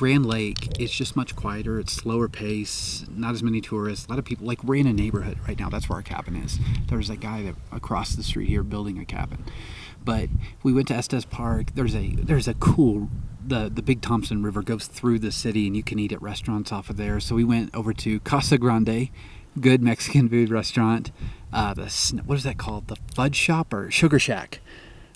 Grand 0.03 0.27
Lake 0.27 0.81
is 0.81 0.91
just 0.91 1.15
much 1.15 1.37
quieter. 1.37 1.79
It's 1.79 1.93
slower 1.93 2.29
pace. 2.29 3.05
Not 3.09 3.35
as 3.35 3.43
many 3.45 3.61
tourists. 3.61 4.07
A 4.07 4.11
lot 4.11 4.19
of 4.19 4.25
people. 4.25 4.45
Like 4.45 4.65
we're 4.65 4.81
in 4.81 4.89
a 4.89 4.93
neighborhood 4.93 5.39
right 5.47 5.57
now. 5.57 5.71
That's 5.71 5.89
where 5.89 5.95
our 5.95 6.03
cabin 6.03 6.35
is. 6.35 6.59
There's 6.89 7.09
a 7.09 7.15
guy 7.15 7.45
that 7.45 7.55
across 7.71 8.17
the 8.17 8.25
street 8.25 8.49
here 8.49 8.65
building 8.65 8.99
a 8.99 9.05
cabin. 9.05 9.45
But 10.05 10.29
we 10.65 10.73
went 10.73 10.89
to 10.89 10.95
Estes 10.95 11.25
Park. 11.25 11.77
There's 11.77 11.95
a 11.95 12.17
there's 12.17 12.49
a 12.49 12.55
cool 12.55 13.11
the 13.47 13.71
the 13.73 13.81
Big 13.81 14.01
Thompson 14.01 14.43
River 14.43 14.61
goes 14.61 14.89
through 14.89 15.21
the 15.21 15.31
city 15.31 15.69
and 15.69 15.77
you 15.77 15.85
can 15.85 16.01
eat 16.01 16.11
at 16.11 16.21
restaurants 16.21 16.73
off 16.73 16.91
of 16.91 16.97
there. 16.97 17.21
So 17.21 17.37
we 17.37 17.45
went 17.45 17.73
over 17.73 17.93
to 17.93 18.19
Casa 18.19 18.59
Grande, 18.59 19.09
good 19.61 19.83
Mexican 19.85 20.29
food 20.29 20.51
restaurant. 20.51 21.13
Uh, 21.53 21.75
the 21.75 22.23
what 22.27 22.35
is 22.35 22.43
that 22.43 22.59
called? 22.59 22.89
The 22.89 22.97
Fudge 23.15 23.37
Shop 23.37 23.73
or 23.73 23.89
Sugar 23.93 24.19
Shack? 24.19 24.59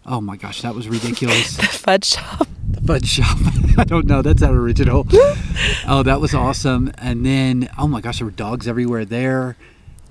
Oh 0.06 0.20
my 0.20 0.36
gosh, 0.36 0.62
that 0.62 0.76
was 0.76 0.88
ridiculous. 0.88 1.56
the 1.56 1.64
Fudge 1.64 2.04
shop. 2.04 2.46
Fudge 2.86 3.06
Shop. 3.06 3.36
I 3.78 3.84
don't 3.84 4.06
know. 4.06 4.22
That's 4.22 4.40
not 4.40 4.52
original. 4.52 5.06
oh, 5.88 6.02
that 6.04 6.20
was 6.20 6.34
awesome. 6.34 6.92
And 6.98 7.26
then, 7.26 7.68
oh 7.78 7.88
my 7.88 8.00
gosh, 8.00 8.18
there 8.18 8.26
were 8.26 8.30
dogs 8.30 8.68
everywhere 8.68 9.04
there. 9.04 9.56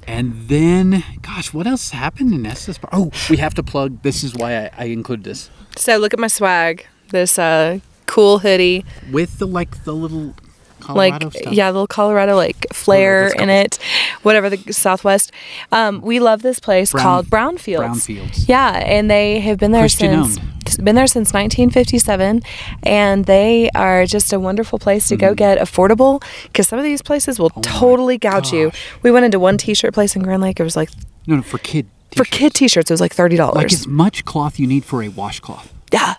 And 0.07 0.47
then, 0.47 1.03
gosh, 1.21 1.53
what 1.53 1.65
else 1.65 1.89
happened 1.89 2.33
in 2.33 2.45
Estes 2.45 2.77
Park? 2.77 2.93
Oh, 2.93 3.11
we 3.29 3.37
have 3.37 3.55
to 3.55 3.63
plug. 3.63 4.01
This 4.03 4.23
is 4.23 4.35
why 4.35 4.65
I, 4.65 4.71
I 4.77 4.83
included 4.85 5.25
this 5.25 5.49
So 5.77 5.97
look 5.97 6.13
at 6.13 6.19
my 6.19 6.27
swag. 6.27 6.85
This 7.09 7.39
uh, 7.39 7.79
cool 8.05 8.39
hoodie, 8.39 8.85
with 9.11 9.39
the 9.39 9.47
like 9.47 9.83
the 9.83 9.93
little 9.93 10.35
Colorado 10.79 11.25
like 11.27 11.37
stuff. 11.37 11.53
yeah, 11.53 11.69
little 11.69 11.87
Colorado 11.87 12.35
like 12.35 12.67
flair 12.73 13.29
that's 13.29 13.41
in 13.41 13.49
it, 13.49 13.79
whatever 14.21 14.49
the 14.49 14.73
Southwest. 14.73 15.31
Um, 15.71 16.01
we 16.01 16.19
love 16.19 16.41
this 16.41 16.59
place 16.59 16.91
Brown- 16.91 17.03
called 17.03 17.25
Brownfields. 17.27 18.07
Brownfields. 18.07 18.47
Yeah, 18.47 18.71
and 18.85 19.09
they 19.09 19.39
have 19.39 19.57
been 19.57 19.71
there 19.71 19.83
Christian 19.83 20.25
since 20.25 20.39
been 20.77 20.95
there 20.95 21.07
since 21.07 21.33
1957, 21.33 22.41
and 22.83 23.25
they 23.25 23.69
are 23.75 24.05
just 24.05 24.31
a 24.33 24.39
wonderful 24.39 24.79
place 24.79 25.07
to 25.09 25.15
go 25.17 25.33
get 25.33 25.57
affordable 25.59 26.21
because 26.43 26.67
some 26.67 26.79
of 26.79 26.85
these 26.85 27.01
places 27.01 27.39
will 27.39 27.49
Mm-hmm. 27.49 27.59
Oh 27.59 27.79
totally 27.79 28.17
gouge 28.17 28.51
you. 28.51 28.71
We 29.03 29.11
went 29.11 29.25
into 29.25 29.39
one 29.39 29.57
T-shirt 29.57 29.93
place 29.93 30.15
in 30.15 30.23
Grand 30.23 30.41
Lake. 30.41 30.59
It 30.59 30.63
was 30.63 30.75
like 30.75 30.89
No, 31.27 31.35
no, 31.37 31.41
for 31.41 31.57
kid. 31.59 31.87
for 32.15 32.23
t-shirts. 32.25 32.37
kid 32.37 32.53
T-shirts, 32.53 32.91
it 32.91 32.93
was 32.93 33.01
like 33.01 33.13
thirty 33.13 33.35
dollars. 33.37 33.55
Like 33.55 33.71
as 33.73 33.87
much 33.87 34.25
cloth 34.25 34.59
you 34.59 34.67
need 34.67 34.83
for 34.83 35.01
a 35.03 35.07
washcloth. 35.09 35.73
Yeah. 35.93 36.15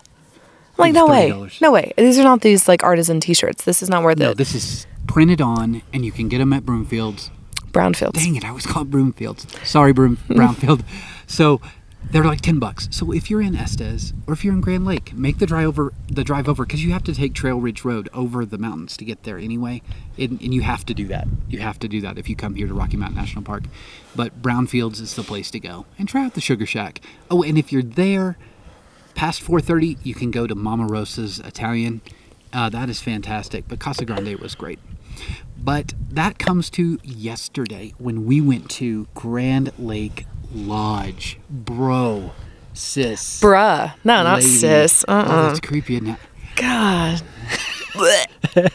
I'm 0.79 0.83
like, 0.83 0.93
no 0.93 1.07
way. 1.07 1.29
$30. 1.31 1.61
No 1.61 1.71
way. 1.71 1.91
These 1.97 2.19
are 2.19 2.23
not 2.23 2.41
these 2.41 2.67
like 2.67 2.83
artisan 2.83 3.19
t 3.19 3.33
shirts. 3.33 3.63
This 3.65 3.81
is 3.81 3.89
not 3.89 4.03
worth 4.03 4.17
No, 4.19 4.31
it. 4.31 4.37
this 4.37 4.53
is 4.53 4.85
printed 5.07 5.41
on, 5.41 5.81
and 5.91 6.05
you 6.05 6.11
can 6.11 6.27
get 6.29 6.37
them 6.37 6.53
at 6.53 6.63
Broomfields. 6.63 7.29
Brownfields. 7.71 8.13
Dang 8.13 8.35
it, 8.35 8.45
I 8.45 8.51
was 8.51 8.65
called 8.65 8.89
Broomfields. 8.91 9.65
Sorry, 9.65 9.91
Broom 9.91 10.17
Brownfield. 10.29 10.83
So 11.27 11.61
they're 12.11 12.23
like 12.23 12.41
ten 12.41 12.59
bucks. 12.59 12.87
So 12.91 13.11
if 13.11 13.29
you're 13.29 13.41
in 13.41 13.55
Estes 13.55 14.13
or 14.25 14.33
if 14.33 14.43
you're 14.43 14.53
in 14.53 14.61
Grand 14.61 14.85
Lake, 14.85 15.13
make 15.13 15.39
the 15.39 15.45
drive 15.45 15.67
over 15.67 15.93
the 16.07 16.23
drive 16.23 16.47
over 16.47 16.65
because 16.65 16.83
you 16.83 16.91
have 16.91 17.03
to 17.05 17.13
take 17.13 17.33
Trail 17.33 17.59
Ridge 17.59 17.83
Road 17.83 18.09
over 18.13 18.45
the 18.45 18.57
mountains 18.57 18.97
to 18.97 19.05
get 19.05 19.23
there 19.23 19.37
anyway, 19.37 19.81
and, 20.17 20.41
and 20.41 20.53
you 20.53 20.61
have 20.61 20.85
to 20.85 20.93
do 20.93 21.07
that. 21.07 21.27
You 21.49 21.59
have 21.59 21.79
to 21.79 21.87
do 21.87 22.01
that 22.01 22.17
if 22.17 22.29
you 22.29 22.35
come 22.35 22.55
here 22.55 22.67
to 22.67 22.73
Rocky 22.73 22.97
Mountain 22.97 23.17
National 23.17 23.43
Park. 23.43 23.63
But 24.15 24.41
Brownfields 24.41 25.01
is 25.01 25.15
the 25.15 25.23
place 25.23 25.51
to 25.51 25.59
go 25.59 25.85
and 25.97 26.07
try 26.07 26.25
out 26.25 26.33
the 26.33 26.41
Sugar 26.41 26.65
Shack. 26.65 27.01
Oh, 27.29 27.43
and 27.43 27.57
if 27.57 27.71
you're 27.71 27.83
there 27.83 28.37
past 29.15 29.41
4:30, 29.41 29.97
you 30.03 30.13
can 30.13 30.31
go 30.31 30.47
to 30.47 30.55
Mama 30.55 30.85
Rosa's 30.85 31.39
Italian. 31.39 32.01
Uh, 32.53 32.69
that 32.69 32.89
is 32.89 33.01
fantastic. 33.01 33.67
But 33.67 33.79
Casa 33.79 34.05
Grande 34.05 34.39
was 34.39 34.55
great. 34.55 34.79
But 35.57 35.93
that 36.11 36.39
comes 36.39 36.69
to 36.71 36.99
yesterday 37.03 37.93
when 37.97 38.25
we 38.25 38.39
went 38.39 38.69
to 38.71 39.07
Grand 39.15 39.71
Lake 39.77 40.25
Lodge. 40.53 41.39
Bro, 41.49 42.31
sis. 42.73 43.41
Bruh. 43.41 43.93
No, 44.03 44.23
not 44.23 44.35
lady. 44.39 44.47
sis. 44.47 45.03
Oh, 45.07 45.13
Uh-uh. 45.13 45.47
that's 45.47 45.59
creepy, 45.59 45.95
isn't 45.95 46.07
it? 46.09 46.19
God. 46.55 47.21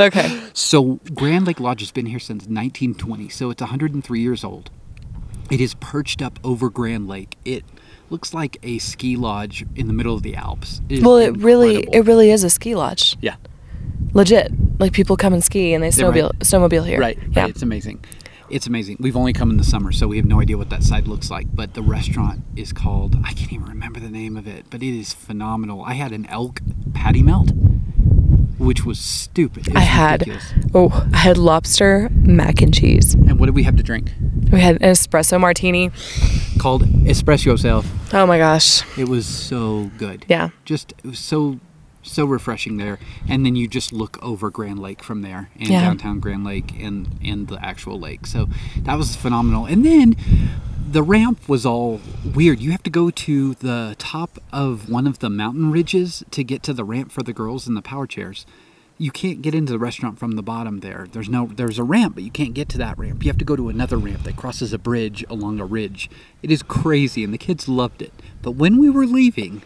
okay. 0.00 0.40
So 0.52 1.00
Grand 1.14 1.46
Lake 1.46 1.60
Lodge 1.60 1.80
has 1.80 1.90
been 1.90 2.06
here 2.06 2.18
since 2.18 2.42
1920, 2.44 3.28
so 3.28 3.50
it's 3.50 3.60
103 3.60 4.20
years 4.20 4.44
old. 4.44 4.70
It 5.50 5.60
is 5.60 5.74
perched 5.74 6.20
up 6.22 6.38
over 6.44 6.68
Grand 6.68 7.08
Lake. 7.08 7.36
It 7.44 7.64
looks 8.10 8.32
like 8.34 8.58
a 8.62 8.78
ski 8.78 9.16
lodge 9.16 9.64
in 9.76 9.86
the 9.86 9.92
middle 9.92 10.14
of 10.14 10.22
the 10.22 10.34
Alps. 10.36 10.80
is 10.88 11.02
Well, 11.02 11.16
it 11.16 11.36
really, 11.38 11.84
it 11.92 12.06
really 12.06 12.30
is 12.30 12.44
a 12.44 12.50
ski 12.50 12.74
lodge. 12.74 13.16
yeah. 13.20 13.36
Legit. 14.14 14.52
Like 14.78 14.92
people 14.92 15.16
come 15.16 15.32
and 15.34 15.42
ski 15.44 15.74
and 15.74 15.82
they 15.84 15.88
snowmobile, 15.88 16.32
snowmobile 16.38 16.86
here. 16.86 16.98
Right. 17.00 17.18
Yeah. 17.32 17.42
Right. 17.42 17.50
It's 17.50 17.62
amazing. 17.62 18.04
It's 18.50 18.66
amazing. 18.66 18.96
We've 18.98 19.16
only 19.16 19.32
come 19.34 19.50
in 19.50 19.58
the 19.58 19.64
summer, 19.64 19.92
so 19.92 20.08
we 20.08 20.16
have 20.16 20.24
no 20.26 20.40
idea 20.40 20.56
what 20.56 20.70
that 20.70 20.82
side 20.82 21.06
looks 21.06 21.30
like. 21.30 21.46
But 21.54 21.74
the 21.74 21.82
restaurant 21.82 22.42
is 22.56 22.72
called, 22.72 23.16
I 23.24 23.32
can't 23.34 23.52
even 23.52 23.66
remember 23.66 24.00
the 24.00 24.08
name 24.08 24.36
of 24.38 24.46
it, 24.46 24.66
but 24.70 24.82
it 24.82 24.98
is 24.98 25.12
phenomenal. 25.12 25.82
I 25.84 25.94
had 25.94 26.12
an 26.12 26.24
elk 26.26 26.60
patty 26.94 27.22
melt, 27.22 27.50
which 28.58 28.84
was 28.86 28.98
stupid. 28.98 29.68
It 29.68 29.76
I 29.76 29.80
had, 29.80 30.20
ridiculous. 30.26 30.52
oh, 30.74 31.08
I 31.12 31.18
had 31.18 31.36
lobster 31.36 32.08
mac 32.12 32.62
and 32.62 32.72
cheese. 32.72 33.12
And 33.14 33.38
what 33.38 33.46
did 33.46 33.54
we 33.54 33.64
have 33.64 33.76
to 33.76 33.82
drink? 33.82 34.12
We 34.50 34.60
had 34.60 34.76
an 34.76 34.82
espresso 34.92 35.38
martini. 35.38 35.90
Called 36.58 36.82
Espresso 37.04 37.44
Yourself. 37.46 37.86
Oh 38.14 38.26
my 38.26 38.38
gosh. 38.38 38.82
It 38.98 39.08
was 39.08 39.26
so 39.26 39.90
good. 39.98 40.24
Yeah. 40.26 40.48
Just 40.64 40.92
it 41.04 41.06
was 41.06 41.18
so 41.18 41.60
so 42.10 42.24
refreshing 42.24 42.76
there. 42.76 42.98
And 43.28 43.44
then 43.44 43.56
you 43.56 43.68
just 43.68 43.92
look 43.92 44.18
over 44.22 44.50
Grand 44.50 44.78
Lake 44.78 45.02
from 45.02 45.22
there 45.22 45.50
and 45.58 45.68
Yeah. 45.68 45.82
downtown 45.82 46.20
Grand 46.20 46.44
Lake 46.44 46.72
and 46.80 47.08
and 47.24 47.48
the 47.48 47.64
actual 47.64 47.98
lake. 47.98 48.26
So 48.26 48.48
that 48.82 48.96
was 48.96 49.16
phenomenal. 49.16 49.66
And 49.66 49.84
then 49.84 50.16
the 50.90 51.02
ramp 51.02 51.48
was 51.48 51.66
all 51.66 52.00
weird. 52.34 52.60
You 52.60 52.70
have 52.70 52.82
to 52.84 52.90
go 52.90 53.10
to 53.10 53.54
the 53.54 53.94
top 53.98 54.38
of 54.52 54.88
one 54.88 55.06
of 55.06 55.18
the 55.18 55.28
mountain 55.28 55.70
ridges 55.70 56.24
to 56.30 56.42
get 56.42 56.62
to 56.64 56.72
the 56.72 56.84
ramp 56.84 57.12
for 57.12 57.22
the 57.22 57.32
girls 57.34 57.68
in 57.68 57.74
the 57.74 57.82
power 57.82 58.06
chairs. 58.06 58.46
You 59.00 59.10
can't 59.12 59.42
get 59.42 59.54
into 59.54 59.70
the 59.70 59.78
restaurant 59.78 60.18
from 60.18 60.32
the 60.32 60.42
bottom 60.42 60.80
there. 60.80 61.06
There's 61.12 61.28
no 61.28 61.46
there's 61.54 61.78
a 61.78 61.84
ramp, 61.84 62.14
but 62.16 62.24
you 62.24 62.30
can't 62.32 62.52
get 62.54 62.68
to 62.70 62.78
that 62.78 62.98
ramp. 62.98 63.22
You 63.22 63.28
have 63.28 63.38
to 63.38 63.44
go 63.44 63.54
to 63.54 63.68
another 63.68 63.96
ramp 63.96 64.24
that 64.24 64.36
crosses 64.36 64.72
a 64.72 64.78
bridge 64.78 65.24
along 65.30 65.60
a 65.60 65.64
ridge. 65.64 66.10
It 66.42 66.50
is 66.50 66.62
crazy 66.64 67.22
and 67.22 67.32
the 67.32 67.38
kids 67.38 67.68
loved 67.68 68.02
it. 68.02 68.12
But 68.42 68.52
when 68.52 68.76
we 68.78 68.90
were 68.90 69.06
leaving, 69.06 69.62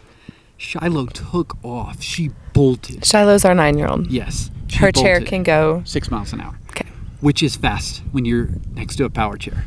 Shiloh 0.57 1.07
took 1.07 1.57
off. 1.63 2.01
She 2.01 2.29
bolted. 2.53 3.05
Shiloh's 3.05 3.43
our 3.45 3.53
nine 3.55 3.77
year 3.77 3.87
old. 3.87 4.07
Yes. 4.11 4.49
Her 4.77 4.91
chair 4.91 5.21
can 5.21 5.43
go. 5.43 5.81
six 5.85 6.09
miles 6.09 6.33
an 6.33 6.41
hour 6.41 6.57
Okay. 6.69 6.87
which 7.21 7.43
is 7.43 7.55
fast 7.55 8.01
when 8.11 8.25
you're 8.25 8.49
next 8.73 8.95
to 8.95 9.05
a 9.05 9.09
power 9.09 9.37
chair. 9.37 9.65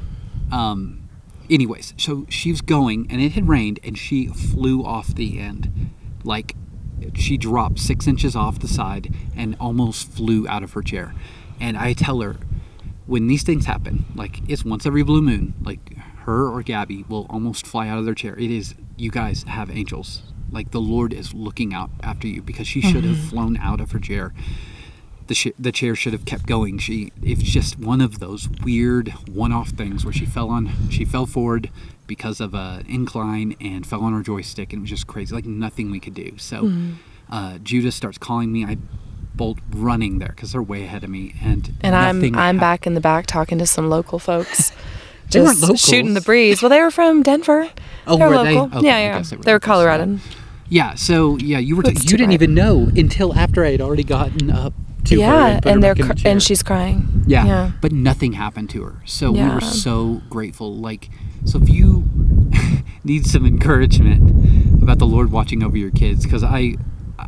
Um, 0.51 1.09
anyways, 1.51 1.95
so 1.97 2.27
she 2.29 2.51
was 2.51 2.61
going 2.61 3.07
and 3.11 3.21
it 3.21 3.33
had 3.33 3.47
rained 3.49 3.79
and 3.85 3.97
she 3.97 4.27
flew 4.29 4.85
off 4.85 5.09
the 5.15 5.39
end. 5.39 5.91
Like 6.25 6.57
she 7.15 7.37
dropped 7.37 7.79
six 7.79 8.07
inches 8.09 8.35
off 8.35 8.59
the 8.59 8.69
side 8.69 9.15
and 9.37 9.57
almost 9.61 10.11
flew 10.11 10.49
out 10.49 10.63
of 10.63 10.73
her 10.73 10.83
chair. 10.83 11.15
And 11.61 11.77
I 11.77 11.93
tell 11.93 12.21
her, 12.21 12.37
when 13.07 13.29
these 13.29 13.45
things 13.45 13.67
happen, 13.67 14.07
like 14.17 14.41
it's 14.49 14.65
once 14.65 14.85
every 14.87 15.05
blue 15.05 15.23
moon, 15.23 15.55
like 15.63 15.97
her 16.25 16.49
or 16.49 16.63
Gabby 16.63 17.05
will 17.09 17.27
almost 17.31 17.65
fly 17.67 17.87
out 17.89 17.99
of 17.99 18.05
their 18.05 18.15
chair. 18.15 18.37
It 18.37 18.51
is, 18.51 18.75
you 18.97 19.11
guys 19.13 19.45
have 19.45 19.71
angels. 19.71 20.23
Like 20.51 20.71
the 20.71 20.81
Lord 20.81 21.13
is 21.13 21.35
looking 21.35 21.75
out 21.75 21.91
after 22.03 22.27
you 22.27 22.43
because 22.43 22.67
she 22.67 22.81
should 22.81 23.05
have 23.05 23.19
flown 23.19 23.57
out 23.57 23.81
of 23.81 23.93
her 23.93 23.99
chair 23.99 24.33
the, 25.27 25.35
sh- 25.35 25.49
the 25.59 25.73
chair 25.73 25.95
should 25.95 26.13
have 26.13 26.25
kept 26.25 26.47
going. 26.47 26.79
She 26.79 27.13
it's 27.23 27.43
just 27.43 27.79
one 27.79 28.01
of 28.01 28.19
those 28.21 28.49
weird 28.63 29.09
one-off 29.29 29.71
things 29.71 30.05
where 30.05 30.13
she 30.13 30.25
fell 30.27 30.51
on 30.51 30.71
she 30.91 31.05
fell 31.05 31.27
forward 31.27 31.71
because 32.07 32.41
of 32.41 32.55
a 32.55 32.83
incline 32.89 33.57
and 33.61 33.87
fell 33.87 34.03
on 34.03 34.13
her 34.13 34.23
joystick 34.23 34.73
and 34.73 34.81
it 34.81 34.83
was 34.83 34.91
just 34.91 35.07
crazy 35.07 35.35
like 35.35 35.45
nothing 35.45 35.91
we 35.91 36.01
could 36.01 36.15
do. 36.15 36.35
So 36.39 36.73
uh, 37.31 37.59
Judah 37.59 37.91
starts 37.91 38.19
calling 38.19 38.53
me. 38.53 38.65
I 38.65 38.77
bolt 39.35 39.59
running 39.71 40.19
there 40.19 40.29
because 40.29 40.53
they're 40.53 40.63
way 40.63 40.85
ahead 40.85 41.05
of 41.05 41.11
me 41.11 41.35
and 41.43 41.75
And 41.83 41.95
I'm 41.95 42.35
I'm 42.37 42.59
back 42.59 42.87
in 42.87 42.95
the 42.95 43.01
back 43.01 43.27
talking 43.27 43.59
to 43.59 43.67
some 43.67 43.89
local 43.91 44.19
folks. 44.19 44.73
They 45.31 45.41
Just 45.41 45.85
shooting 45.87 46.15
the 46.15 46.21
breeze. 46.21 46.63
Well, 46.63 46.69
they 46.71 46.81
were 46.81 46.91
from 46.91 47.23
Denver. 47.23 47.69
Oh, 48.07 48.17
They're 48.17 48.29
were 48.29 48.45
they? 48.45 48.55
local. 48.55 48.79
Okay, 48.79 48.87
yeah, 48.87 48.99
yeah. 48.99 49.23
they 49.23 49.37
were 49.37 49.43
They 49.43 49.53
were 49.53 49.57
yeah. 49.57 49.59
Coloradan. 49.59 50.21
Yeah. 50.69 50.95
So 50.95 51.37
yeah, 51.39 51.59
you 51.59 51.77
were 51.77 51.83
t- 51.83 51.91
you 51.91 52.17
didn't 52.17 52.33
even 52.33 52.55
know 52.55 52.89
until 52.97 53.35
after 53.35 53.65
I 53.65 53.71
had 53.73 53.81
already 53.81 54.05
gotten 54.05 54.51
up 54.51 54.73
to 55.05 55.17
Yeah, 55.19 55.47
and, 55.47 55.65
her 55.65 55.71
and 55.71 55.83
they're 55.83 55.95
back 55.95 56.11
in 56.11 56.23
the 56.23 56.29
and 56.29 56.43
she's 56.43 56.63
crying. 56.63 57.25
Yeah, 57.27 57.45
Yeah. 57.47 57.73
but 57.81 57.93
nothing 57.93 58.33
happened 58.35 58.71
to 58.71 58.83
her. 58.85 59.03
So 59.05 59.31
we 59.33 59.43
were 59.43 59.61
so 59.61 60.23
grateful. 60.31 60.75
Like, 60.77 61.09
so 61.45 61.61
if 61.61 61.69
you 61.69 62.05
need 63.05 63.27
some 63.27 63.47
encouragement 63.47 64.83
about 64.83 64.99
the 64.99 65.07
Lord 65.07 65.31
watching 65.33 65.63
over 65.63 65.77
your 65.77 65.91
kids, 65.91 66.25
because 66.25 66.43
I, 66.43 66.75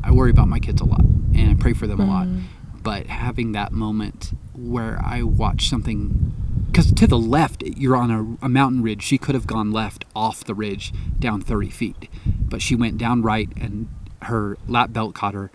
I 0.03 0.11
worry 0.13 0.31
about 0.31 0.49
my 0.49 0.59
kids 0.59 0.81
a 0.81 0.85
lot 0.85 1.01
and 1.01 1.51
I 1.51 1.55
pray 1.55 1.73
for 1.73 1.87
them 1.87 2.01
a 2.01 2.07
lot. 2.07 2.27
Mm. 2.27 2.43
But 2.83 3.07
having 3.07 3.53
that 3.53 3.73
moment 3.73 4.33
where 4.55 5.01
I 5.05 5.23
watch 5.23 5.69
something, 5.69 6.35
because 6.71 6.93
to 6.93 7.07
the 7.07 7.19
left 7.19 7.63
you're 7.63 7.97
on 7.97 8.11
a, 8.11 8.47
a 8.47 8.49
mountain 8.49 8.83
ridge. 8.83 9.03
She 9.03 9.19
could 9.19 9.35
have 9.35 9.47
gone 9.47 9.73
left 9.73 10.05
off 10.15 10.45
the 10.45 10.55
ridge 10.55 10.93
down 11.19 11.41
30 11.41 11.71
feet, 11.71 12.09
but 12.27 12.63
she 12.63 12.75
went 12.75 12.99
down 12.99 13.23
right 13.23 13.49
and 13.61 13.89
her 14.23 14.59
lap 14.67 14.93
belt 14.93 15.15
caught 15.15 15.35
her, 15.35 15.51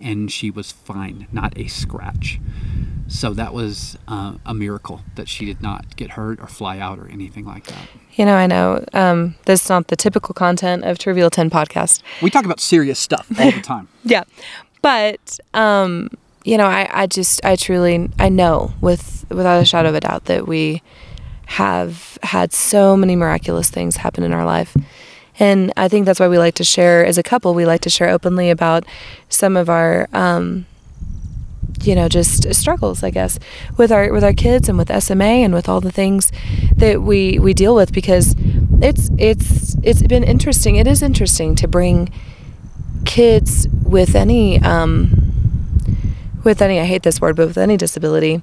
and 0.00 0.30
she 0.30 0.50
was 0.50 0.72
fine, 0.72 1.26
not 1.32 1.56
a 1.58 1.68
scratch. 1.68 2.40
So 3.08 3.32
that 3.34 3.54
was 3.54 3.96
uh, 4.08 4.36
a 4.44 4.52
miracle 4.52 5.02
that 5.14 5.28
she 5.28 5.44
did 5.44 5.62
not 5.62 5.96
get 5.96 6.12
hurt 6.12 6.40
or 6.40 6.46
fly 6.48 6.78
out 6.78 6.98
or 6.98 7.08
anything 7.08 7.44
like 7.44 7.66
that. 7.66 7.88
You 8.14 8.24
know, 8.24 8.34
I 8.34 8.46
know 8.46 8.84
um, 8.94 9.36
this 9.44 9.64
is 9.64 9.70
not 9.70 9.88
the 9.88 9.96
typical 9.96 10.34
content 10.34 10.84
of 10.84 10.98
Trivial 10.98 11.30
10 11.30 11.50
podcast. 11.50 12.02
We 12.20 12.30
talk 12.30 12.44
about 12.44 12.58
serious 12.58 12.98
stuff 12.98 13.28
all 13.38 13.50
the 13.52 13.60
time. 13.62 13.88
Yeah. 14.02 14.24
But 14.82 15.38
um, 15.54 16.10
you 16.46 16.56
know, 16.56 16.66
I, 16.66 16.88
I 16.92 17.06
just 17.08 17.44
I 17.44 17.56
truly 17.56 18.08
I 18.20 18.28
know 18.28 18.72
with 18.80 19.26
without 19.28 19.60
a 19.60 19.64
shadow 19.64 19.88
of 19.88 19.96
a 19.96 20.00
doubt 20.00 20.26
that 20.26 20.46
we 20.46 20.80
have 21.46 22.16
had 22.22 22.52
so 22.52 22.96
many 22.96 23.16
miraculous 23.16 23.68
things 23.68 23.96
happen 23.96 24.22
in 24.22 24.32
our 24.32 24.44
life. 24.44 24.76
And 25.40 25.72
I 25.76 25.88
think 25.88 26.06
that's 26.06 26.20
why 26.20 26.28
we 26.28 26.38
like 26.38 26.54
to 26.54 26.64
share 26.64 27.04
as 27.04 27.18
a 27.18 27.22
couple, 27.22 27.52
we 27.52 27.66
like 27.66 27.80
to 27.82 27.90
share 27.90 28.08
openly 28.08 28.48
about 28.48 28.86
some 29.28 29.56
of 29.56 29.68
our 29.68 30.08
um, 30.12 30.66
you 31.82 31.94
know, 31.96 32.08
just 32.08 32.54
struggles, 32.54 33.02
I 33.02 33.10
guess, 33.10 33.40
with 33.76 33.90
our 33.90 34.12
with 34.12 34.22
our 34.22 34.32
kids 34.32 34.68
and 34.68 34.78
with 34.78 34.88
SMA 35.02 35.24
and 35.24 35.52
with 35.52 35.68
all 35.68 35.80
the 35.80 35.92
things 35.92 36.30
that 36.76 37.02
we 37.02 37.40
we 37.40 37.54
deal 37.54 37.74
with 37.74 37.92
because 37.92 38.36
it's 38.80 39.10
it's 39.18 39.74
it's 39.82 40.02
been 40.04 40.22
interesting. 40.22 40.76
It 40.76 40.86
is 40.86 41.02
interesting 41.02 41.56
to 41.56 41.66
bring 41.66 42.12
kids 43.04 43.66
with 43.84 44.14
any 44.14 44.60
um, 44.62 45.25
with 46.46 46.62
any 46.62 46.80
I 46.80 46.84
hate 46.84 47.02
this 47.02 47.20
word, 47.20 47.36
but 47.36 47.48
with 47.48 47.58
any 47.58 47.76
disability 47.76 48.40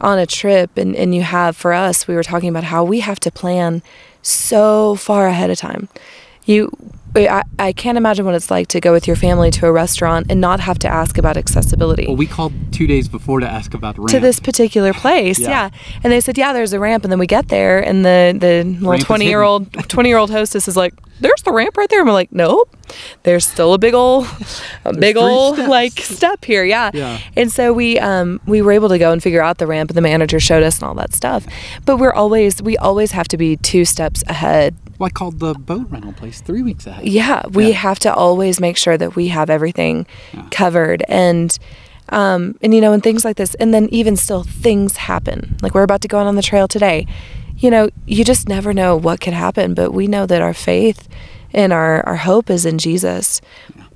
on 0.00 0.18
a 0.18 0.24
trip 0.24 0.78
and, 0.78 0.96
and 0.96 1.14
you 1.14 1.22
have 1.22 1.56
for 1.56 1.74
us, 1.74 2.08
we 2.08 2.14
were 2.14 2.22
talking 2.22 2.48
about 2.48 2.64
how 2.64 2.82
we 2.82 3.00
have 3.00 3.20
to 3.20 3.30
plan 3.30 3.82
so 4.22 4.94
far 4.94 5.26
ahead 5.26 5.50
of 5.50 5.58
time. 5.58 5.88
You 6.46 6.70
I, 7.16 7.42
I 7.58 7.72
can't 7.72 7.98
imagine 7.98 8.24
what 8.24 8.34
it's 8.34 8.50
like 8.50 8.68
to 8.68 8.80
go 8.80 8.92
with 8.92 9.06
your 9.06 9.16
family 9.16 9.50
to 9.52 9.66
a 9.66 9.72
restaurant 9.72 10.26
and 10.30 10.40
not 10.40 10.60
have 10.60 10.78
to 10.80 10.88
ask 10.88 11.18
about 11.18 11.36
accessibility 11.36 12.06
Well, 12.06 12.16
we 12.16 12.26
called 12.26 12.52
two 12.72 12.86
days 12.86 13.08
before 13.08 13.40
to 13.40 13.48
ask 13.48 13.74
about 13.74 13.96
the 13.96 14.02
ramp. 14.02 14.10
to 14.12 14.20
this 14.20 14.38
particular 14.40 14.92
place. 14.92 15.38
Yeah. 15.38 15.48
Yeah. 15.48 15.70
And 16.04 16.12
they 16.12 16.20
said, 16.20 16.38
yeah, 16.38 16.52
there's 16.52 16.72
a 16.72 16.78
ramp. 16.78 17.04
And 17.04 17.10
then 17.12 17.18
we 17.18 17.26
get 17.26 17.48
there, 17.48 17.80
and 17.80 18.04
the 18.04 18.36
the 18.38 18.62
little 18.64 18.90
Ramp 18.92 19.04
twenty 19.04 19.26
year 19.26 19.42
old 19.42 19.72
twenty 19.88 20.08
year 20.08 20.18
old 20.18 20.30
hostess 20.30 20.68
is 20.68 20.76
like, 20.76 20.94
there's 21.20 21.42
the 21.42 21.52
ramp 21.52 21.76
right 21.76 21.88
there. 21.90 21.98
And 22.00 22.06
we're 22.06 22.12
like, 22.14 22.32
nope, 22.32 22.74
there's 23.24 23.44
still 23.44 23.74
a 23.74 23.78
big 23.78 23.94
old 23.94 24.26
a 24.84 24.92
big 24.94 25.16
old 25.16 25.56
steps. 25.56 25.68
like 25.68 25.92
step 26.00 26.44
here. 26.44 26.64
Yeah. 26.64 26.90
Yeah. 26.94 27.18
And 27.36 27.50
so 27.50 27.72
we 27.72 27.98
um 27.98 28.40
we 28.46 28.62
were 28.62 28.72
able 28.72 28.88
to 28.88 28.98
go 28.98 29.10
and 29.12 29.22
figure 29.22 29.42
out 29.42 29.58
the 29.58 29.66
ramp, 29.66 29.90
and 29.90 29.96
the 29.96 30.00
manager 30.02 30.38
showed 30.38 30.62
us 30.62 30.76
and 30.78 30.84
all 30.84 30.94
that 30.94 31.12
stuff. 31.12 31.44
But 31.84 31.96
we're 31.96 32.12
always 32.14 32.62
we 32.62 32.76
always 32.78 33.10
have 33.12 33.26
to 33.28 33.36
be 33.36 33.56
two 33.56 33.84
steps 33.84 34.22
ahead 34.28 34.76
Well, 35.00 35.06
I 35.06 35.10
called 35.10 35.38
the 35.38 35.54
boat 35.54 35.86
rental 35.88 36.12
place 36.12 36.42
three 36.42 36.60
weeks 36.62 36.86
ahead. 36.86 37.06
Yeah, 37.08 37.40
we 37.50 37.68
Yeah. 37.68 37.72
have 37.76 37.98
to 38.00 38.12
always 38.14 38.60
make 38.60 38.76
sure 38.76 38.98
that 38.98 39.16
we 39.16 39.28
have 39.28 39.48
everything 39.48 40.06
Yeah. 40.34 40.42
covered 40.50 41.02
and 41.08 41.58
um 42.10 42.56
and 42.60 42.74
you 42.74 42.80
know 42.82 42.92
and 42.92 43.02
things 43.02 43.24
like 43.24 43.36
this 43.36 43.54
and 43.54 43.72
then 43.72 43.88
even 43.90 44.14
still 44.16 44.42
things 44.42 44.98
happen. 44.98 45.56
Like 45.62 45.74
we're 45.74 45.84
about 45.84 46.02
to 46.02 46.08
go 46.08 46.18
out 46.18 46.26
on 46.26 46.36
the 46.36 46.42
trail 46.42 46.68
today. 46.68 47.06
You 47.56 47.70
know, 47.70 47.88
you 48.06 48.24
just 48.26 48.46
never 48.48 48.74
know 48.74 48.94
what 48.94 49.20
could 49.20 49.32
happen, 49.32 49.72
but 49.72 49.92
we 49.94 50.06
know 50.06 50.26
that 50.26 50.42
our 50.42 50.52
faith 50.54 51.08
and 51.54 51.72
our 51.72 52.06
our 52.06 52.16
hope 52.16 52.50
is 52.50 52.66
in 52.66 52.76
Jesus. 52.76 53.40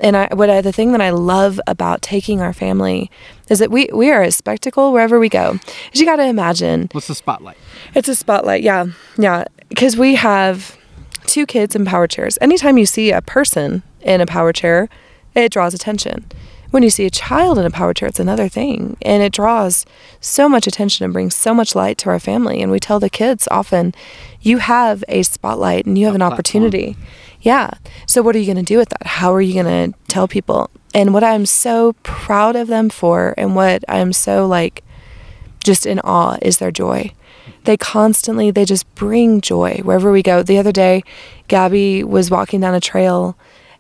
And 0.01 0.17
I 0.17 0.29
what 0.33 0.49
I, 0.49 0.63
the 0.63 0.73
thing 0.73 0.93
that 0.93 1.03
I 1.03 1.11
love 1.11 1.61
about 1.67 2.01
taking 2.01 2.41
our 2.41 2.55
family 2.55 3.11
is 3.51 3.59
that 3.59 3.71
we 3.71 3.91
we 3.93 4.11
are 4.11 4.23
a 4.23 4.31
spectacle 4.31 4.91
wherever 4.93 5.19
we 5.19 5.29
go. 5.29 5.59
You 5.93 6.07
got 6.07 6.17
to 6.17 6.25
imagine 6.25 6.89
What's 6.93 7.09
the 7.09 7.15
spotlight? 7.15 7.59
it's 7.95 8.09
a 8.09 8.15
spotlight, 8.15 8.63
yeah, 8.63 8.87
yeah. 9.19 9.45
Because 9.69 9.99
we 9.99 10.15
have 10.15 10.79
two 11.35 11.47
kids 11.47 11.75
in 11.75 11.85
power 11.85 12.07
chairs. 12.07 12.39
Anytime 12.41 12.79
you 12.79 12.87
see 12.87 13.11
a 13.11 13.21
person 13.21 13.83
in 14.01 14.21
a 14.21 14.27
power 14.27 14.53
chair, 14.53 14.89
it 15.35 15.51
draws 15.51 15.75
attention. 15.75 16.25
When 16.71 16.85
you 16.85 16.91
see 16.91 17.07
a 17.07 17.11
child 17.11 17.59
in 17.59 17.67
a 17.67 17.71
power 17.71 17.93
chair, 17.93 18.09
it's 18.09 18.21
another 18.21 18.49
thing, 18.49 18.97
and 19.03 19.21
it 19.21 19.33
draws 19.33 19.85
so 20.21 20.49
much 20.49 20.69
attention 20.69 21.05
and 21.05 21.13
brings 21.13 21.35
so 21.35 21.53
much 21.53 21.75
light 21.75 21.99
to 21.99 22.11
our 22.11 22.21
family. 22.21 22.63
And 22.63 22.71
we 22.71 22.79
tell 22.79 23.01
the 23.01 23.11
kids 23.11 23.49
often, 23.51 23.95
you 24.41 24.59
have 24.59 25.03
a 25.09 25.25
spotlight 25.25 25.87
and 25.87 25.99
you 25.99 26.05
have 26.07 26.15
A 26.15 26.17
an 26.17 26.21
platform. 26.21 26.35
opportunity. 26.35 26.97
Yeah. 27.41 27.71
So 28.07 28.23
what 28.23 28.37
are 28.37 28.39
you 28.39 28.47
going 28.47 28.65
to 28.65 28.73
do 28.75 28.79
with 28.79 28.91
that? 28.91 29.07
How 29.07 29.35
are 29.35 29.41
you 29.41 29.61
going 29.61 29.93
to 29.93 29.99
tell 30.07 30.29
people? 30.29 30.71
And 30.95 31.13
what 31.13 31.25
I'm 31.25 31.47
so 31.47 31.95
proud 32.05 32.55
of 32.55 32.69
them 32.69 32.91
for, 32.91 33.35
and 33.37 33.57
what 33.57 33.83
I'm 33.89 34.13
so 34.13 34.47
like 34.47 34.85
just 35.65 35.87
in 35.87 35.99
awe 36.01 36.37
is 36.41 36.59
their 36.59 36.71
joy. 36.71 37.13
They 37.65 37.77
constantly 37.77 38.51
they 38.51 38.65
just 38.65 38.93
bring 38.95 39.41
joy 39.41 39.81
wherever 39.83 40.13
we 40.13 40.23
go. 40.23 40.43
The 40.43 40.59
other 40.59 40.73
day, 40.73 41.03
Gabby 41.49 42.05
was 42.05 42.31
walking 42.31 42.61
down 42.61 42.75
a 42.75 42.81
trail 42.81 43.37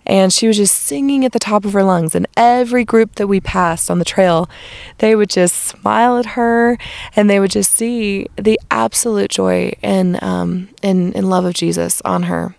and 0.06 0.32
she 0.32 0.46
was 0.46 0.56
just 0.58 0.74
singing 0.74 1.24
at 1.24 1.32
the 1.32 1.38
top 1.38 1.64
of 1.64 1.72
her 1.72 1.82
lungs 1.82 2.14
and 2.14 2.26
every 2.36 2.84
group 2.84 3.14
that 3.14 3.26
we 3.26 3.40
passed 3.40 3.90
on 3.90 3.98
the 3.98 4.04
trail, 4.04 4.50
they 4.98 5.14
would 5.16 5.30
just 5.30 5.54
smile 5.56 6.18
at 6.18 6.26
her 6.26 6.76
and 7.16 7.30
they 7.30 7.40
would 7.40 7.50
just 7.50 7.72
see 7.72 8.26
the 8.36 8.60
absolute 8.70 9.30
joy 9.30 9.72
and 9.82 10.22
um 10.22 10.68
and, 10.82 11.14
and 11.16 11.30
love 11.30 11.44
of 11.44 11.54
Jesus 11.54 12.02
on 12.04 12.24
her. 12.24 12.54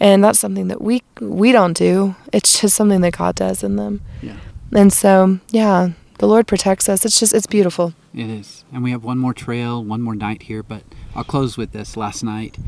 And 0.00 0.22
that's 0.22 0.38
something 0.38 0.68
that 0.68 0.82
we 0.82 1.02
we 1.20 1.52
don't 1.52 1.76
do. 1.76 2.14
It's 2.32 2.60
just 2.60 2.76
something 2.76 3.00
that 3.02 3.16
God 3.16 3.36
does 3.36 3.62
in 3.62 3.76
them. 3.76 4.02
Yeah, 4.20 4.36
And 4.74 4.92
so, 4.92 5.38
yeah, 5.50 5.90
the 6.22 6.28
Lord 6.28 6.46
protects 6.46 6.88
us. 6.88 7.04
It's 7.04 7.18
just 7.18 7.34
it's 7.34 7.48
beautiful. 7.48 7.94
it 8.14 8.30
is. 8.30 8.64
And 8.72 8.84
we 8.84 8.92
have 8.92 9.02
one 9.02 9.18
more 9.18 9.34
trail, 9.34 9.82
one 9.82 10.00
more 10.02 10.14
night 10.14 10.42
here, 10.44 10.62
but 10.62 10.84
I'll 11.16 11.24
close 11.24 11.56
with 11.56 11.72
this. 11.72 11.96
Last 11.96 12.22
night, 12.22 12.58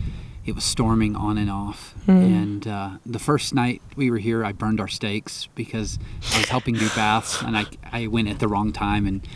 it 0.44 0.56
was 0.56 0.64
storming 0.64 1.14
on 1.14 1.38
and 1.38 1.48
off. 1.48 1.94
And 2.08 2.66
uh, 2.66 2.90
the 3.06 3.20
first 3.20 3.54
night 3.54 3.80
we 3.94 4.10
were 4.10 4.18
here, 4.18 4.44
I 4.44 4.50
burned 4.50 4.80
our 4.80 4.88
steaks 4.88 5.48
because 5.54 6.00
I 6.34 6.38
was 6.38 6.48
helping 6.48 6.74
do 6.74 6.88
baths 6.96 7.40
and 7.42 7.56
I, 7.56 7.66
I 7.92 8.08
went 8.08 8.26
at 8.28 8.40
the 8.40 8.48
wrong 8.48 8.72
time 8.72 9.06
and 9.06 9.26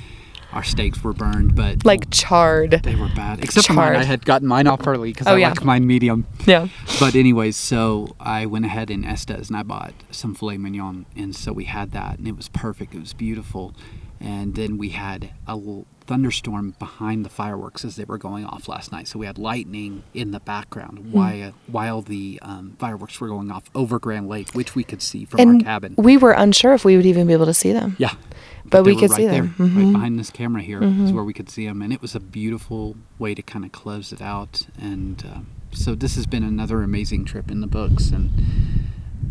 our 0.53 0.65
steaks 0.65 1.05
were 1.05 1.13
burned. 1.13 1.55
But 1.55 1.85
Like 1.87 2.11
charred. 2.11 2.81
they 2.83 2.97
were 2.97 3.09
bad. 3.15 3.43
Except 3.45 3.69
for 3.69 3.75
mine, 3.75 3.95
I 3.97 4.03
had 4.05 4.25
gotten 4.27 4.49
mine 4.49 4.67
off 4.67 4.85
early 4.87 5.13
because 5.13 5.29
Oh, 5.29 5.35
I 5.35 5.39
yeah. 5.39 5.51
like 5.51 5.65
mine 5.65 5.87
medium. 5.87 6.27
Yeah. 6.45 6.67
But 6.99 7.15
anyways, 7.15 7.57
so 7.57 8.17
I 8.19 8.47
went 8.47 8.65
ahead 8.65 8.91
in 8.91 9.05
Estes 9.05 9.47
and 9.49 9.57
I 9.57 9.63
bought 9.63 9.95
some 10.11 10.35
filet 10.35 10.59
mignon, 10.59 11.07
and 11.17 11.37
so 11.37 11.53
we 11.53 11.65
had 11.67 11.93
that, 11.93 12.19
and 12.19 12.27
it 12.27 12.37
was 12.37 12.49
perfect. 12.49 12.95
It 12.95 13.01
was 13.01 13.13
beautiful, 13.15 13.75
and 14.21 14.55
then 14.55 14.79
we 14.79 14.91
had 14.91 15.31
a 15.47 15.57
little 15.57 15.87
thunderstorm 16.09 16.75
behind 16.79 17.23
the 17.23 17.29
fireworks 17.29 17.85
as 17.85 17.97
they 17.97 18.05
were 18.05 18.17
going 18.17 18.45
off 18.47 18.67
last 18.67 18.91
night. 18.91 19.07
So 19.07 19.19
we 19.19 19.27
had 19.27 19.37
lightning 19.37 20.03
in 20.15 20.31
the 20.31 20.41
background 20.41 21.13
while 21.13 21.53
while 21.67 22.01
the 22.01 22.39
um, 22.43 22.77
fireworks 22.79 23.21
were 23.21 23.29
going 23.29 23.51
off 23.51 23.65
over 23.75 23.99
Grand 23.99 24.29
Lake, 24.29 24.53
which 24.55 24.75
we 24.75 24.85
could 24.85 25.03
see 25.03 25.25
from 25.27 25.41
and 25.41 25.63
our 25.63 25.65
cabin. 25.65 25.95
we 25.97 26.17
were 26.17 26.33
unsure 26.33 26.73
if 26.73 26.85
we 26.85 26.97
would 26.97 27.07
even 27.07 27.27
be 27.27 27.33
able 27.35 27.47
to 27.47 27.55
see 27.55 27.73
them. 27.73 27.95
yeah. 27.99 28.15
But 28.65 28.83
they 28.83 28.93
we 28.93 29.01
could 29.01 29.11
right 29.11 29.17
see 29.17 29.27
there, 29.27 29.43
them. 29.43 29.55
Mm-hmm. 29.59 29.79
right 29.85 29.93
behind 29.93 30.19
this 30.19 30.29
camera 30.31 30.61
here 30.61 30.83
is 30.83 31.11
where 31.11 31.25
we 31.25 31.33
could 31.33 31.49
see 31.49 31.67
them, 31.67 31.81
and 31.81 31.91
it 31.91 32.03
was 32.03 32.15
a 32.15 32.21
beautiful 32.21 32.97
way 33.19 33.35
to 33.35 33.41
kind 33.41 33.65
of 33.65 33.73
close 33.73 34.13
it 34.13 34.21
out. 34.21 34.67
And 34.79 35.25
uh, 35.27 35.41
so 35.73 35.95
this 35.95 36.17
has 36.17 36.27
been 36.27 36.43
another 36.43 36.83
amazing 36.83 37.25
trip 37.25 37.51
in 37.51 37.63
the 37.63 37.67
books, 37.67 38.11
and 38.11 38.29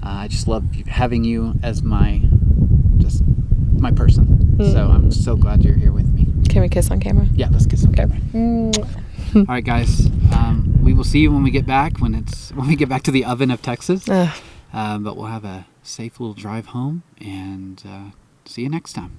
uh, 0.04 0.10
I 0.10 0.28
just 0.28 0.48
love 0.48 0.64
having 0.88 1.24
you 1.24 1.54
as 1.62 1.84
my 1.84 2.22
just 2.98 3.22
my 3.80 3.92
person. 3.92 4.34
So 4.74 4.88
I'm 4.90 5.12
so 5.12 5.36
glad 5.36 5.64
you're 5.64 5.76
here 5.76 5.92
with 5.92 6.08
me. 6.14 6.26
Can 6.50 6.62
we 6.62 6.70
kiss 6.70 6.90
on 6.90 7.00
camera? 7.00 7.26
Yeah, 7.34 7.50
let's 7.52 7.66
kiss 7.68 7.82
some 7.82 7.92
Okay. 7.92 8.08
camera. 8.34 8.72
All 9.36 9.44
right, 9.48 9.64
guys. 9.64 10.08
Um, 10.34 10.80
we 10.82 10.94
will 10.94 11.04
see 11.04 11.20
you 11.20 11.32
when 11.32 11.44
we 11.44 11.52
get 11.52 11.66
back. 11.66 12.00
When 12.00 12.16
it's 12.16 12.52
when 12.56 12.68
we 12.68 12.76
get 12.76 12.90
back 12.90 13.04
to 13.04 13.12
the 13.12 13.24
oven 13.26 13.52
of 13.52 13.62
Texas. 13.62 14.08
Um, 14.74 15.04
but 15.04 15.16
we'll 15.16 15.28
have 15.28 15.46
a 15.46 15.66
safe 15.84 16.20
little 16.20 16.34
drive 16.34 16.68
home, 16.68 17.04
and 17.22 17.82
uh, 17.88 18.12
see 18.46 18.64
you 18.64 18.70
next 18.70 18.94
time. 18.94 19.18